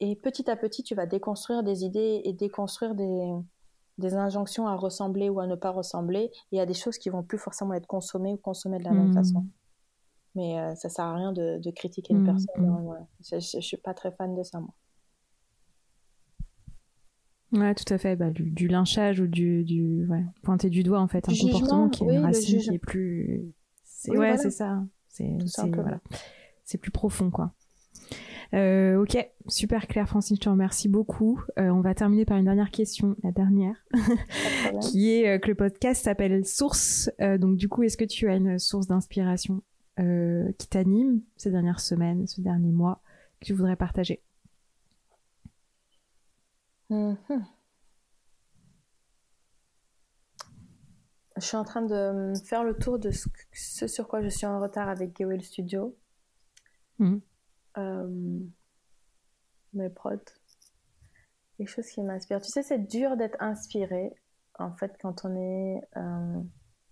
[0.00, 3.32] Et petit à petit, tu vas déconstruire des idées et déconstruire des,
[3.98, 6.24] des injonctions à ressembler ou à ne pas ressembler.
[6.24, 8.84] Et il y a des choses qui vont plus forcément être consommées ou consommées de
[8.84, 9.14] la même hmm.
[9.14, 9.46] façon.
[10.34, 13.06] Mais ça euh, ça sert à rien de, critiquer une hmm, personne.
[13.20, 14.74] Je, je, je, suis pas très fan de ça, moi.
[17.52, 18.16] Ouais, tout à fait.
[18.16, 22.04] Bah, du, lynchage ou du, du ouais, pointer du doigt, en fait, un comportement qui
[22.04, 23.52] est une racine qui est plus.
[24.08, 24.82] Ouais, c'est ça.
[25.08, 25.36] C'est
[25.72, 26.00] voilà.
[26.80, 27.52] plus profond, quoi.
[28.54, 29.16] Euh, ok,
[29.48, 31.40] super Claire Francine, je te remercie beaucoup.
[31.58, 33.76] Euh, on va terminer par une dernière question, la dernière,
[34.82, 37.10] qui est euh, que le podcast s'appelle Source.
[37.38, 39.62] donc du coup, est-ce que tu as une source d'inspiration
[39.96, 43.00] qui t'anime ces dernières semaines, ce dernier mois,
[43.40, 44.20] que tu voudrais partager?
[46.90, 47.16] Mhm.
[51.36, 54.60] Je suis en train de faire le tour de ce, sur quoi je suis en
[54.60, 55.96] retard avec Gewell Studio.
[56.98, 57.20] Mhm.
[57.78, 58.40] Euh,
[59.72, 60.16] mes prods.
[61.56, 62.40] Quelque chose qui m'inspire.
[62.40, 64.12] Tu sais, c'est dur d'être inspiré,
[64.58, 66.40] en fait, quand on est euh,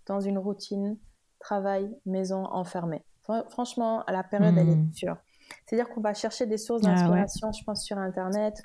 [0.07, 0.97] dans une routine,
[1.39, 3.03] travail, maison, enfermé.
[3.49, 4.89] Franchement, à la période, elle est mhm.
[4.89, 5.17] dure.
[5.65, 8.55] C'est-à-dire qu'on va chercher des sources ah d'inspiration, je pense, sur Internet.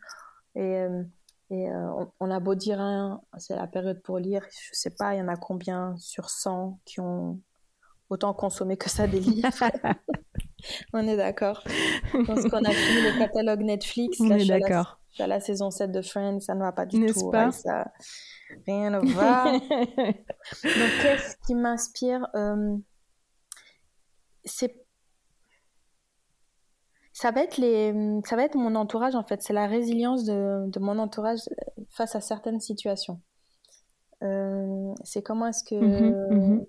[0.54, 1.02] Et euh,
[1.50, 5.14] et euh, on, a beau dire, hein, c'est la période pour lire, je sais pas,
[5.14, 7.40] il y en a combien sur 100 qui ont
[8.10, 9.48] autant consommé que ça des livres.
[10.92, 11.62] on est d'accord.
[12.12, 14.20] Je pense qu'on a fini le catalogue Netflix.
[14.20, 14.98] On est d'accord.
[15.12, 17.30] suis à la saison 7 de Friends, ça ne va pas du N'est-ce tout.
[17.30, 17.46] pas?
[17.46, 17.92] Ouais, ça...
[18.66, 19.44] Rien ne va.
[20.62, 22.76] Donc, qu'est-ce qui m'inspire euh,
[24.44, 24.85] C'est
[27.18, 27.94] ça va être les
[28.26, 29.40] ça va être mon entourage en fait.
[29.42, 31.38] C'est la résilience de, de, mon entourage
[31.88, 33.22] face à certaines situations.
[34.22, 36.66] Euh, c'est comment est-ce que Mhm, mhm.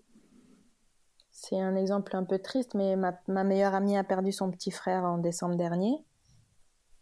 [1.32, 4.72] c'est un exemple un peu triste mais ma, ma meilleure amie a perdu son petit
[4.72, 6.06] frère en décembre dernier.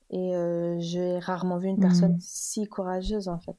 [0.09, 2.19] Et euh, j'ai rarement vu une personne Mhm.
[2.19, 3.57] si courageuse en fait.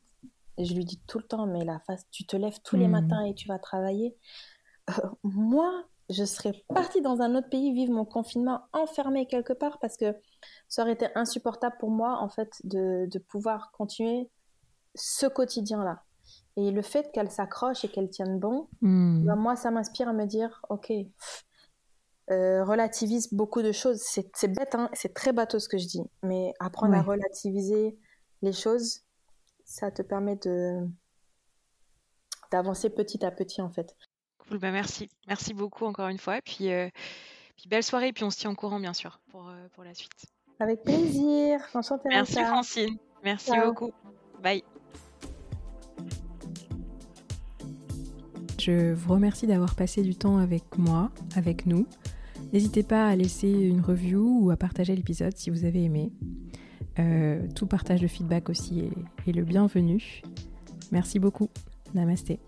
[0.59, 2.89] Et je lui dis tout le temps mais la face tu te lèves tous les
[2.89, 4.17] matins et tu vas travailler.
[4.91, 9.79] Euh, moi je serais partie dans un autre pays vivre mon confinement enfermée quelque part
[9.81, 10.15] parce que
[10.69, 14.31] ça aurait été insupportable pour moi en fait de, de pouvoir continuer
[14.95, 16.03] ce quotidien-là.
[16.57, 19.25] Et le fait qu'elle s'accroche et qu'elle tienne bon, Hmm.
[19.25, 20.93] ben, moi ça m'inspire à me dire ok,
[22.31, 24.01] euh, relativise beaucoup de choses.
[24.01, 27.99] C'est bête, hein, c'est très bateau ce que je dis, mais apprendre à relativiser
[28.43, 29.03] les choses,
[29.65, 30.87] ça te permet de
[32.51, 33.97] d'avancer petit à petit en fait.
[34.49, 35.09] Cool, bah merci.
[35.27, 36.41] Merci beaucoup encore une fois.
[36.41, 36.89] Puis, euh,
[37.57, 38.09] puis belle soirée.
[38.09, 40.27] Et puis on se tient au courant, bien sûr, pour, euh, pour la suite.
[40.61, 42.35] Avec plaisir, enchantée Merci.
[42.35, 42.97] Francine.
[43.25, 43.67] Merci Ciao.
[43.67, 43.93] beaucoup.
[44.43, 44.63] Bye.
[48.59, 51.87] Je vous remercie d'avoir passé du temps avec moi, avec nous.
[52.53, 56.11] N'hésitez pas à laisser une review ou à partager l'épisode si vous avez aimé.
[56.99, 60.23] Euh, tout partage de feedback aussi est, est le bienvenu.
[60.91, 61.49] Merci beaucoup.
[61.95, 62.41] Namasté.